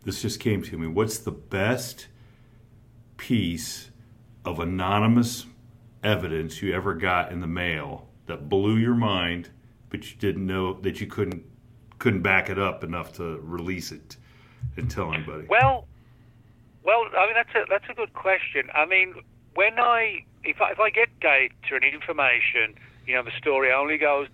[0.05, 0.89] This just came to me.
[0.89, 2.09] What's the best
[3.23, 3.93] piece
[4.45, 5.47] of anonymous
[6.03, 9.49] evidence you ever got in the mail that blew your mind,
[9.91, 11.45] but you didn't know that you couldn't
[12.01, 14.17] couldn't back it up enough to release it
[14.77, 15.47] and tell anybody?
[15.49, 15.87] Well,
[16.83, 18.69] well, I mean that's a that's a good question.
[18.75, 19.15] I mean,
[19.55, 22.75] when I if I, if I get data and information,
[23.07, 24.27] you know, the story only goes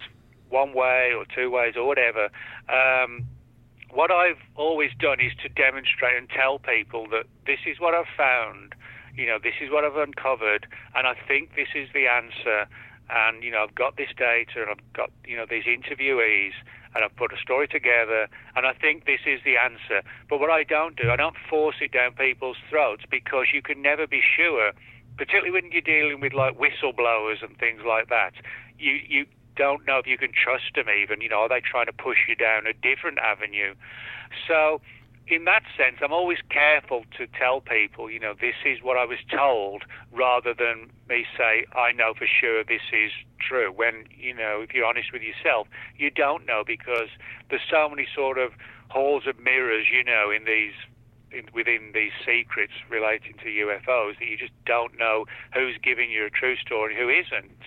[0.48, 2.30] one way or two ways or whatever.
[2.70, 3.28] Um,
[3.90, 8.12] what I've always done is to demonstrate and tell people that this is what I've
[8.16, 8.74] found,
[9.18, 12.70] you know, this is what I've uncovered, and I think this is the answer.
[13.10, 16.52] And you know, I've got this data, and I've got you know these interviewees,
[16.94, 20.06] and I've put a story together, and I think this is the answer.
[20.30, 23.82] But what I don't do, I don't force it down people's throats because you can
[23.82, 24.70] never be sure,
[25.16, 28.34] particularly when you're dealing with like whistleblowers and things like that.
[28.78, 31.20] You you don't know if you can trust them even.
[31.20, 33.74] You know, are they trying to push you down a different avenue?
[34.46, 34.80] So,
[35.30, 39.04] in that sense, I'm always careful to tell people, you know, this is what I
[39.04, 43.70] was told, rather than me say, I know for sure this is true.
[43.70, 47.08] When, you know, if you're honest with yourself, you don't know because
[47.50, 48.52] there's so many sort of
[48.88, 50.74] halls of mirrors, you know, in these
[51.30, 56.24] in, within these secrets relating to UFOs that you just don't know who's giving you
[56.24, 57.60] a true story and who isn't.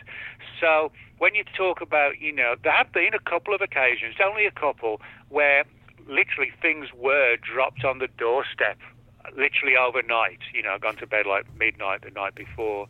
[0.59, 4.47] So when you talk about, you know, there have been a couple of occasions, only
[4.47, 4.99] a couple,
[5.29, 5.63] where
[6.07, 8.77] literally things were dropped on the doorstep,
[9.35, 10.39] literally overnight.
[10.53, 12.87] You know, I'd gone to bed like midnight the night before,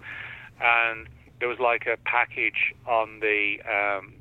[0.61, 1.07] and
[1.39, 4.13] there was like a package on the um,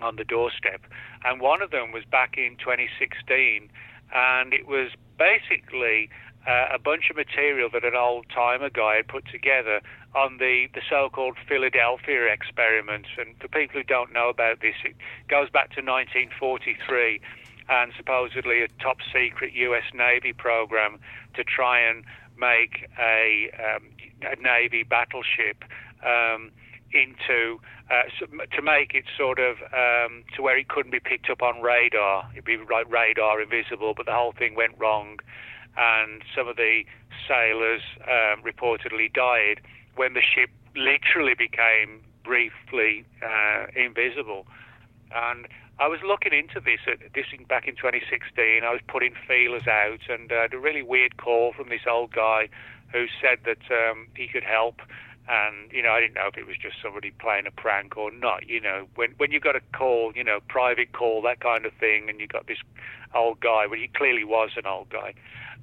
[0.00, 0.82] on the doorstep,
[1.24, 3.68] and one of them was back in 2016,
[4.14, 6.10] and it was basically
[6.46, 9.80] uh, a bunch of material that an old timer guy had put together
[10.14, 13.06] on the, the so-called Philadelphia experiment.
[13.18, 14.94] And for people who don't know about this, it
[15.28, 17.20] goes back to 1943
[17.68, 19.84] and supposedly a top secret U.S.
[19.94, 20.98] Navy program
[21.34, 22.04] to try and
[22.38, 23.88] make a, um,
[24.22, 25.64] a Navy battleship
[26.04, 26.50] um,
[26.92, 27.60] into
[27.90, 28.02] uh,
[28.56, 32.28] to make it sort of um, to where it couldn't be picked up on radar.
[32.32, 35.18] It'd be like radar invisible, but the whole thing went wrong,
[35.76, 36.82] and some of the
[37.28, 39.60] sailors um, reportedly died
[39.94, 44.46] when the ship literally became briefly uh, invisible.
[45.14, 45.46] And
[45.78, 48.64] I was looking into this at, this back in 2016.
[48.64, 52.12] I was putting feelers out, and I had a really weird call from this old
[52.12, 52.48] guy
[52.92, 54.80] who said that um, he could help.
[55.28, 58.10] And you know, I didn't know if it was just somebody playing a prank or
[58.10, 58.48] not.
[58.48, 61.72] You know, when when you got a call, you know, private call, that kind of
[61.74, 62.58] thing, and you got this
[63.14, 65.14] old guy, well, he clearly was an old guy,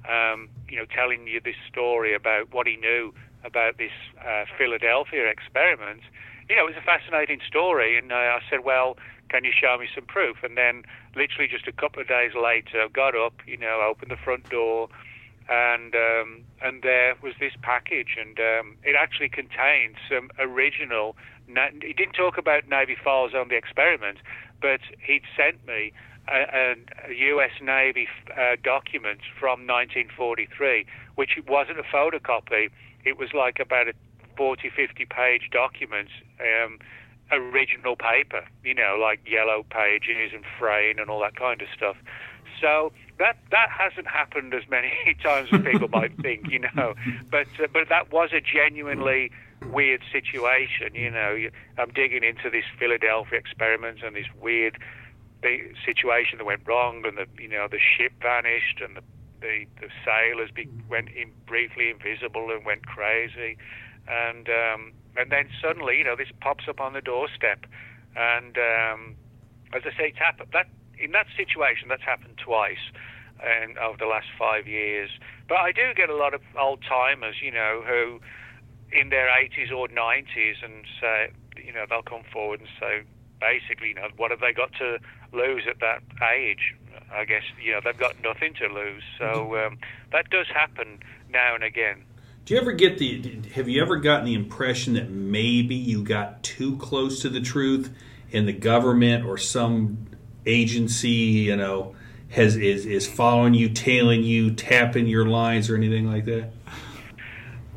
[0.08, 3.92] um, you know, telling you this story about what he knew about this
[4.24, 6.02] uh, Philadelphia experiment.
[6.48, 8.98] You know, it was a fascinating story, and uh, I said, well,
[9.34, 10.36] can you show me some proof?
[10.44, 10.84] And then,
[11.16, 14.48] literally just a couple of days later, I got up, you know, opened the front
[14.48, 14.88] door,
[15.48, 21.16] and um, and there was this package, and um, it actually contained some original.
[21.48, 24.18] He didn't talk about Navy files on the experiment,
[24.62, 25.92] but he'd sent me
[26.28, 26.76] a,
[27.08, 27.52] a U.S.
[27.60, 32.70] Navy uh, document from 1943, which wasn't a photocopy.
[33.04, 33.94] It was like about a
[34.36, 36.08] 40, 50 page document,
[36.40, 36.78] um,
[37.32, 41.96] original paper, you know, like yellow pages and fraying and all that kind of stuff.
[42.60, 46.94] So that that hasn't happened as many times as people might think, you know.
[47.30, 49.30] But uh, but that was a genuinely
[49.72, 51.36] weird situation, you know.
[51.78, 54.78] I'm digging into this Philadelphia experiment and this weird
[55.84, 59.02] situation that went wrong, and the you know the ship vanished, and the
[59.40, 63.58] the, the sailors be, went in briefly invisible and went crazy,
[64.08, 67.66] and um, and then suddenly you know this pops up on the doorstep,
[68.16, 69.16] and um,
[69.72, 70.66] as I say, it's happened that
[70.98, 72.92] in that situation that's happened twice,
[73.42, 75.10] and over the last five years.
[75.48, 78.20] But I do get a lot of old timers, you know, who
[78.92, 81.30] in their 80s or 90s, and say,
[81.62, 83.02] you know, they'll come forward and say,
[83.40, 84.98] basically, you know, what have they got to
[85.32, 86.02] lose at that
[86.34, 86.74] age?
[87.12, 89.02] I guess you know they've got nothing to lose.
[89.18, 89.78] So um,
[90.12, 91.00] that does happen
[91.30, 92.04] now and again.
[92.44, 93.40] Do you ever get the?
[93.54, 97.90] Have you ever gotten the impression that maybe you got too close to the truth,
[98.34, 100.06] and the government or some
[100.44, 101.94] agency, you know,
[102.28, 106.50] has is is following you, tailing you, tapping your lines, or anything like that?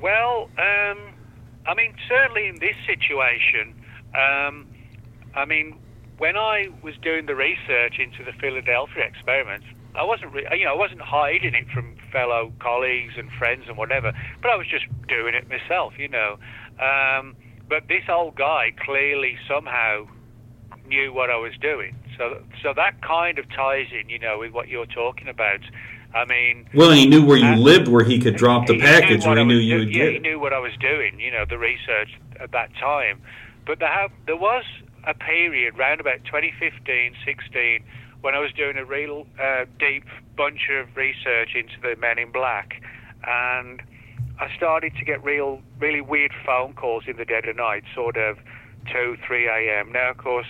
[0.01, 1.13] Well, um,
[1.65, 3.73] I mean, certainly in this situation,
[4.13, 4.67] um,
[5.33, 5.79] I mean,
[6.17, 9.63] when I was doing the research into the Philadelphia experiment,
[9.97, 13.77] I wasn't, re- you know, I wasn't hiding it from fellow colleagues and friends and
[13.77, 16.37] whatever, but I was just doing it myself, you know.
[16.79, 17.35] Um,
[17.67, 20.07] but this old guy clearly somehow
[20.87, 24.53] knew what I was doing, so so that kind of ties in, you know, with
[24.53, 25.59] what you're talking about.
[26.13, 29.25] I mean, well, he knew where you uh, lived, where he could drop the package,
[29.25, 30.13] where he knew you would yeah, get.
[30.13, 33.21] he knew what I was doing, you know, the research at that time.
[33.65, 34.63] But there, have, there was
[35.05, 37.83] a period around about 2015, 16,
[38.21, 40.03] when I was doing a real uh, deep
[40.35, 42.81] bunch of research into the Men in Black,
[43.27, 43.81] and
[44.39, 48.17] I started to get real, really weird phone calls in the dead of night, sort
[48.17, 48.37] of
[48.91, 49.91] two, three a.m.
[49.91, 50.47] Now, of course,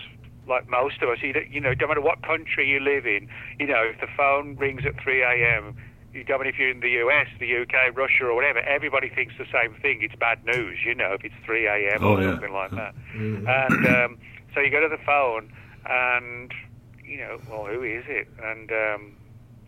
[0.47, 3.27] like most of us, you, don't- you know, no matter what country you live in,
[3.59, 5.75] you know, if the phone rings at three a.m.,
[6.13, 9.35] you don't mean if you're in the US, the UK, Russia, or whatever, everybody thinks
[9.37, 9.99] the same thing.
[10.01, 11.99] It's bad news, you know, if it's 3 a.m.
[12.03, 12.31] Oh, or yeah.
[12.31, 12.95] something like that.
[13.13, 14.17] And um,
[14.55, 15.51] so you go to the phone,
[15.85, 16.51] and
[17.07, 18.27] you know, well, who is it?
[18.43, 19.15] And um,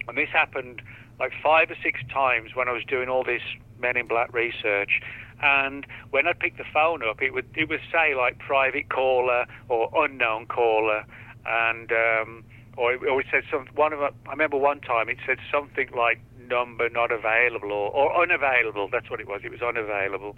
[0.07, 0.81] and this happened
[1.19, 3.41] like five or six times when I was doing all this
[3.79, 5.01] Men in Black research.
[5.41, 9.45] And when I picked the phone up, it would it would say like private caller
[9.69, 11.05] or unknown caller,
[11.45, 12.43] and um,
[12.75, 15.89] or it, or it said some one of I remember one time it said something
[15.95, 16.19] like
[16.49, 18.89] number not available or, or unavailable.
[18.91, 19.41] That's what it was.
[19.45, 20.35] It was unavailable,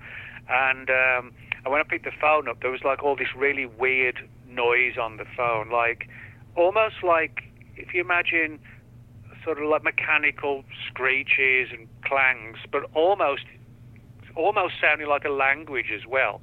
[0.47, 1.34] and um,
[1.64, 4.97] and when I picked the phone up, there was like all this really weird noise
[5.02, 6.08] on the phone, like
[6.56, 7.43] almost like
[7.76, 8.60] if you imagine
[9.43, 13.43] sort of like mechanical screeches and clangs, but almost
[14.36, 16.41] almost sounding like a language as well.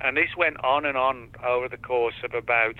[0.00, 2.76] And this went on and on over the course of about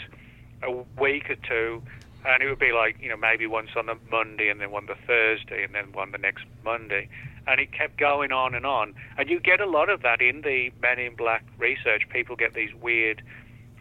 [0.62, 0.70] a
[1.00, 1.82] week or two,
[2.26, 4.86] and it would be like you know maybe once on the Monday and then one
[4.86, 7.08] the Thursday and then one the next Monday,
[7.46, 8.94] and it kept going on and on.
[9.16, 12.02] And you get a lot of that in the Men in Black research.
[12.10, 13.22] People get these weird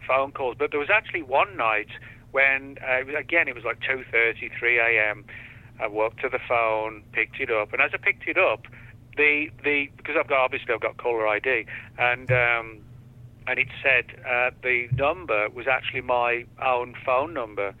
[0.06, 1.88] phone calls, but there was actually one night
[2.32, 5.24] when uh, it was, again it was like 2:30, 3 a.m.
[5.80, 8.66] I walked to the phone, picked it up, and as I picked it up,
[9.16, 11.66] the the because I've got obviously I've got caller ID,
[11.98, 12.78] and um,
[13.46, 17.74] and it said uh, the number was actually my own phone number,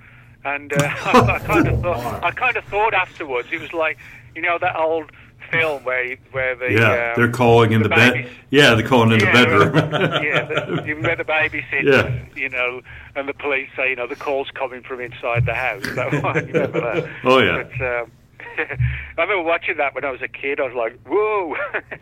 [0.44, 3.98] and uh, I, I kind of thought I kind of thought afterwards it was like
[4.34, 5.10] you know that old
[5.52, 8.28] film where where the Yeah, um, they're calling in the, bed.
[8.50, 9.74] Yeah, they're calling in the bedroom.
[10.24, 11.84] yeah, the, you remember the babysitter.
[11.84, 12.24] Yeah.
[12.34, 12.80] you know,
[13.14, 15.84] and the police say, you know, the call's coming from inside the house.
[15.94, 17.10] That one, you remember that?
[17.24, 17.62] Oh, yeah.
[17.62, 18.10] But, um,
[19.18, 20.58] I remember watching that when I was a kid.
[20.58, 21.54] I was like, whoa.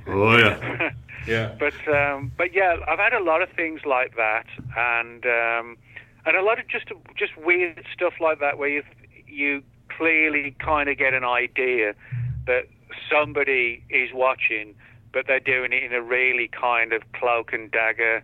[0.08, 0.90] oh yeah.
[1.26, 1.54] Yeah.
[1.58, 4.46] But um, but yeah, I've had a lot of things like that,
[4.76, 5.76] and um,
[6.24, 6.86] and a lot of just
[7.16, 8.82] just weird stuff like that, where you
[9.26, 11.94] you clearly kind of get an idea
[12.46, 12.66] that
[13.10, 14.74] somebody is watching,
[15.12, 18.22] but they're doing it in a really kind of cloak and dagger,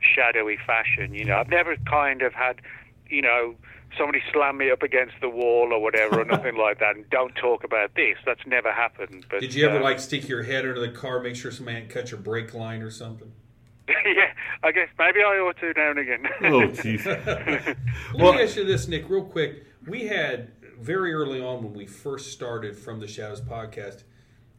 [0.00, 1.14] shadowy fashion.
[1.14, 2.60] You know, I've never kind of had,
[3.08, 3.54] you know.
[3.98, 7.34] Somebody slam me up against the wall or whatever, or nothing like that, and don't
[7.34, 8.16] talk about this.
[8.24, 9.26] That's never happened.
[9.28, 11.74] But Did you ever uh, like stick your head under the car, make sure somebody
[11.74, 13.30] hadn't cut your brake line or something?
[13.88, 14.32] yeah,
[14.62, 16.26] I guess maybe I ought to now and again.
[16.40, 17.04] Oh jeez.
[17.04, 17.76] Let
[18.14, 19.62] Well- me ask you this, Nick, real quick.
[19.86, 20.50] We had
[20.80, 24.02] very early on when we first started from the Shadows podcast,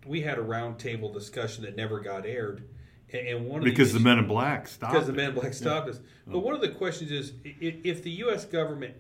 [0.06, 2.64] we had a roundtable discussion that never got aired,
[3.12, 4.94] and, one of Because the issues- Men in Black stopped.
[4.94, 5.14] because the.
[5.14, 6.00] Men in Black stopped us.
[6.28, 8.46] But one of the questions is, if the U.S.
[8.46, 8.96] government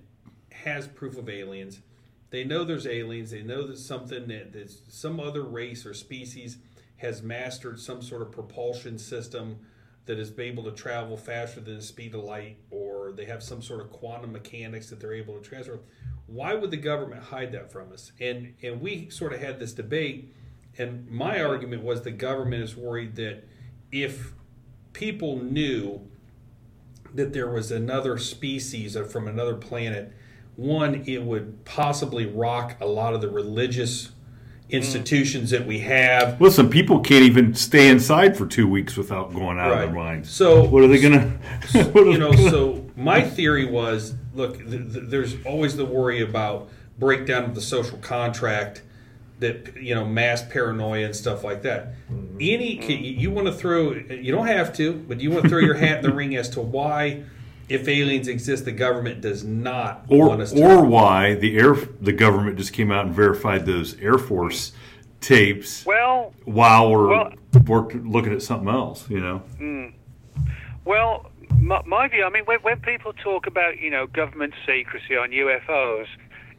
[0.51, 1.81] has proof of aliens,
[2.29, 6.57] they know there's aliens, they know that something that that some other race or species
[6.97, 9.59] has mastered some sort of propulsion system
[10.05, 13.61] that is able to travel faster than the speed of light, or they have some
[13.61, 15.79] sort of quantum mechanics that they're able to transfer.
[16.27, 18.11] Why would the government hide that from us?
[18.19, 20.33] And and we sort of had this debate,
[20.77, 23.43] and my argument was the government is worried that
[23.91, 24.33] if
[24.93, 26.07] people knew
[27.13, 30.13] that there was another species from another planet,
[30.55, 34.11] one, it would possibly rock a lot of the religious
[34.69, 36.39] institutions that we have.
[36.41, 40.29] Listen, people can't even stay inside for two weeks without going out of their minds.
[40.29, 41.19] So what are they gonna?
[41.91, 45.75] what are you know, they gonna- so my theory was, look, th- th- there's always
[45.77, 48.81] the worry about breakdown of the social contract,
[49.39, 51.93] that you know, mass paranoia and stuff like that.
[52.11, 52.37] Mm-hmm.
[52.39, 55.59] Any, can- you want to throw, you don't have to, but you want to throw
[55.59, 57.23] your hat in the ring as to why,
[57.69, 60.63] if aliens exist, the government does not or want us to.
[60.63, 64.73] or why the air the government just came out and verified those Air Force
[65.21, 67.33] tapes well, while we're Well-
[67.65, 69.09] work, looking at something else.
[69.09, 69.37] You know.
[69.57, 69.85] Hmm.
[70.85, 75.15] Well, my, my view, I mean, when, when people talk about, you know, government secrecy
[75.15, 76.07] on UFOs,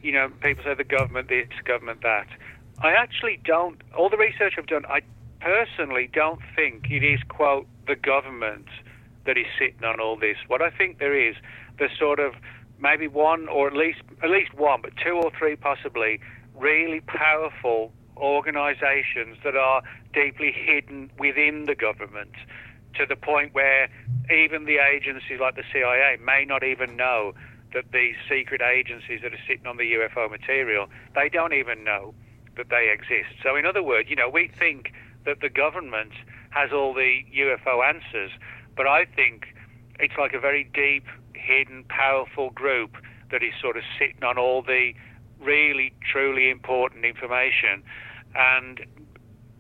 [0.02, 2.26] you know, people say the government this, government that.
[2.78, 5.02] I actually don't, all the research I've done, I
[5.40, 8.66] personally don't think it is, quote, the government
[9.26, 10.36] that is sitting on all this.
[10.46, 11.36] What I think there is,
[11.78, 12.34] there's sort of
[12.78, 16.20] maybe one or at least, at least one, but two or three possibly,
[16.54, 22.34] really powerful organizations that are deeply hidden within the government
[22.94, 23.88] to the point where
[24.30, 27.34] even the agencies like the CIA may not even know
[27.72, 32.14] that these secret agencies that are sitting on the UFO material, they don't even know
[32.56, 33.34] that they exist.
[33.42, 34.92] So, in other words, you know, we think
[35.24, 36.12] that the government
[36.50, 38.30] has all the UFO answers,
[38.76, 39.46] but I think
[39.98, 41.04] it's like a very deep,
[41.34, 42.96] hidden, powerful group
[43.30, 44.92] that is sort of sitting on all the
[45.40, 47.82] really, truly important information.
[48.34, 48.80] And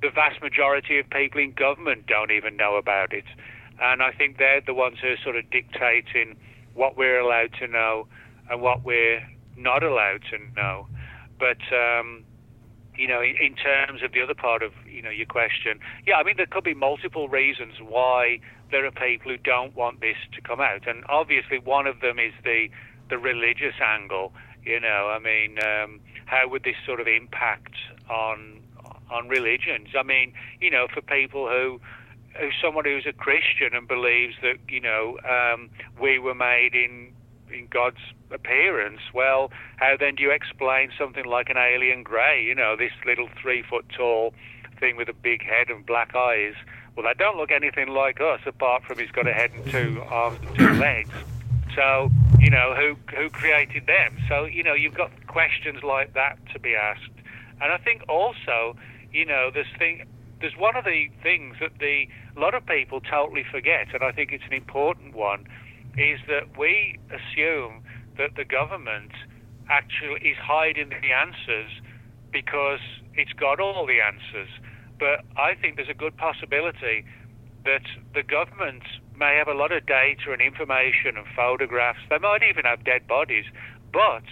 [0.02, 3.24] the vast majority of people in government don't even know about it.
[3.80, 6.36] And I think they're the ones who are sort of dictating
[6.74, 8.06] what we're allowed to know
[8.50, 10.86] and what we're not allowed to know.
[11.38, 12.24] But um,
[12.96, 16.22] you know, in, terms of the other part of you know your question, yeah, I
[16.22, 18.40] mean there could be multiple reasons why
[18.70, 22.18] there are people who don't want this to come out, and obviously one of them
[22.18, 22.68] is the
[23.10, 24.32] the religious angle.
[24.64, 27.74] You know, I mean, um, how would this sort of impact
[28.08, 28.60] on
[29.10, 29.88] on religions?
[29.98, 31.80] I mean, you know, for people who
[32.38, 37.12] who's someone who's a Christian and believes that you know um, we were made in
[37.52, 38.00] in God's
[38.30, 39.00] appearance.
[39.12, 42.42] Well, how then do you explain something like an alien grey?
[42.42, 44.34] You know, this little three foot tall
[44.80, 46.54] thing with a big head and black eyes.
[46.96, 50.02] Well, they don't look anything like us, apart from he's got a head and two
[50.08, 51.10] arms and two legs.
[51.74, 54.16] So, you know, who who created them?
[54.28, 57.10] So, you know, you've got questions like that to be asked.
[57.60, 58.76] And I think also,
[59.12, 60.06] you know, this thing
[60.40, 64.12] there's one of the things that the a lot of people totally forget, and I
[64.12, 65.46] think it's an important one,
[65.96, 67.82] is that we assume
[68.18, 69.12] that the government
[69.70, 71.70] actually is hiding the answers
[72.32, 72.80] because
[73.14, 74.48] it's got all the answers.
[74.98, 77.04] But I think there's a good possibility
[77.64, 77.82] that
[78.14, 78.82] the government
[79.16, 82.00] may have a lot of data and information and photographs.
[82.10, 83.46] They might even have dead bodies,
[83.92, 84.24] but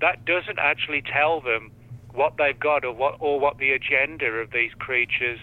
[0.00, 1.70] that doesn't actually tell them
[2.12, 5.40] what they've got or what or what the agenda of these creatures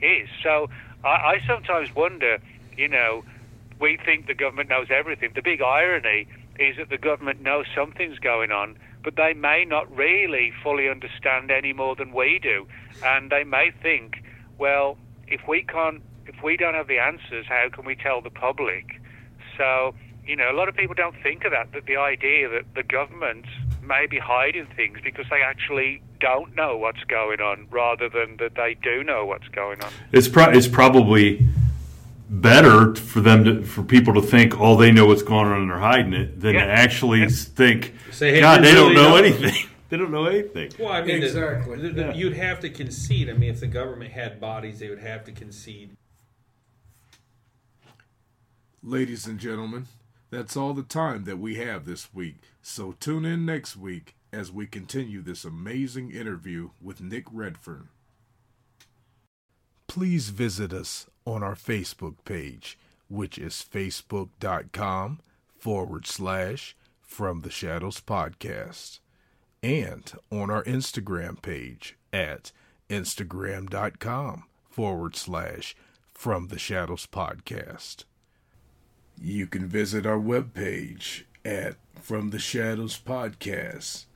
[0.00, 0.28] is.
[0.42, 0.68] So
[1.04, 2.38] I, I sometimes wonder,
[2.76, 3.24] you know,
[3.80, 5.32] we think the government knows everything.
[5.34, 6.26] The big irony
[6.58, 8.76] is that the government knows something's going on,
[9.06, 12.66] but they may not really fully understand any more than we do,
[13.04, 14.16] and they may think,
[14.58, 14.98] well,
[15.28, 19.00] if we can't, if we don't have the answers, how can we tell the public?
[19.56, 19.94] So,
[20.26, 21.72] you know, a lot of people don't think of that.
[21.72, 23.46] That the idea that the government
[23.80, 28.56] may be hiding things because they actually don't know what's going on, rather than that
[28.56, 29.92] they do know what's going on.
[30.10, 31.46] It's pro- it's probably
[32.40, 35.70] better for them to for people to think oh they know what's going on and
[35.70, 36.66] they're hiding it than Yeah.
[36.66, 37.28] to actually Yeah.
[37.30, 39.54] think Say, hey, God we they don't know know." anything
[39.88, 41.76] they don't know anything Well, I mean, the- Exactly.
[41.80, 42.14] the- the- Yeah.
[42.14, 43.30] you'd have to concede.
[43.30, 45.96] I mean, if the government had bodies, they would have to concede.
[48.82, 49.86] Ladies and gentlemen,
[50.30, 52.36] that's all the time that we have this week.
[52.62, 57.88] So tune in next week as we continue this amazing interview with Nick Redfern.
[59.88, 65.20] Please visit us on our Facebook page, which is facebook.com
[65.58, 69.00] forward slash From the Shadows Podcast,
[69.62, 72.52] and on our Instagram page at
[72.88, 75.76] instagram.com forward slash
[76.14, 78.04] From the Shadows Podcast.
[79.20, 84.06] You can visit our webpage at From the Shadows Podcast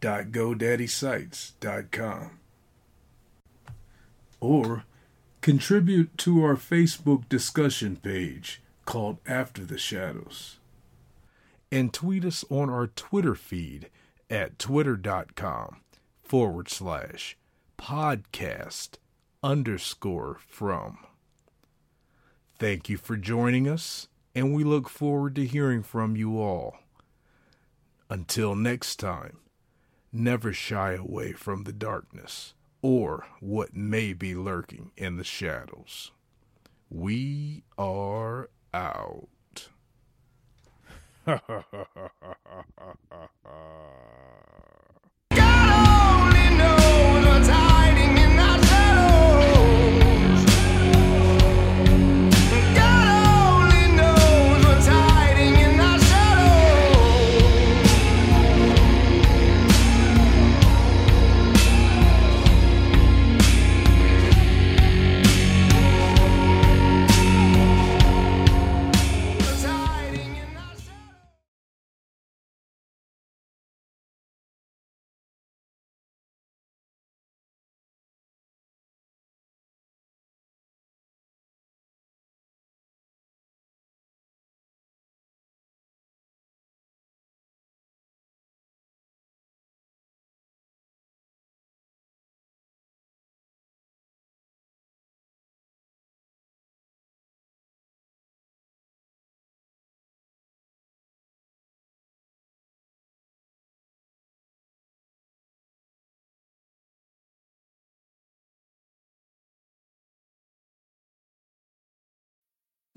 [0.00, 2.30] GoDaddySites.com
[4.40, 4.84] or
[5.40, 10.58] contribute to our Facebook discussion page called After the Shadows
[11.70, 13.90] and tweet us on our Twitter feed
[14.30, 15.80] at twitter.com
[16.22, 17.36] forward slash
[17.78, 18.96] podcast
[19.42, 20.98] underscore from.
[22.58, 26.78] Thank you for joining us, and we look forward to hearing from you all.
[28.10, 29.38] Until next time,
[30.12, 36.12] never shy away from the darkness or what may be lurking in the shadows.
[36.90, 39.28] We are out.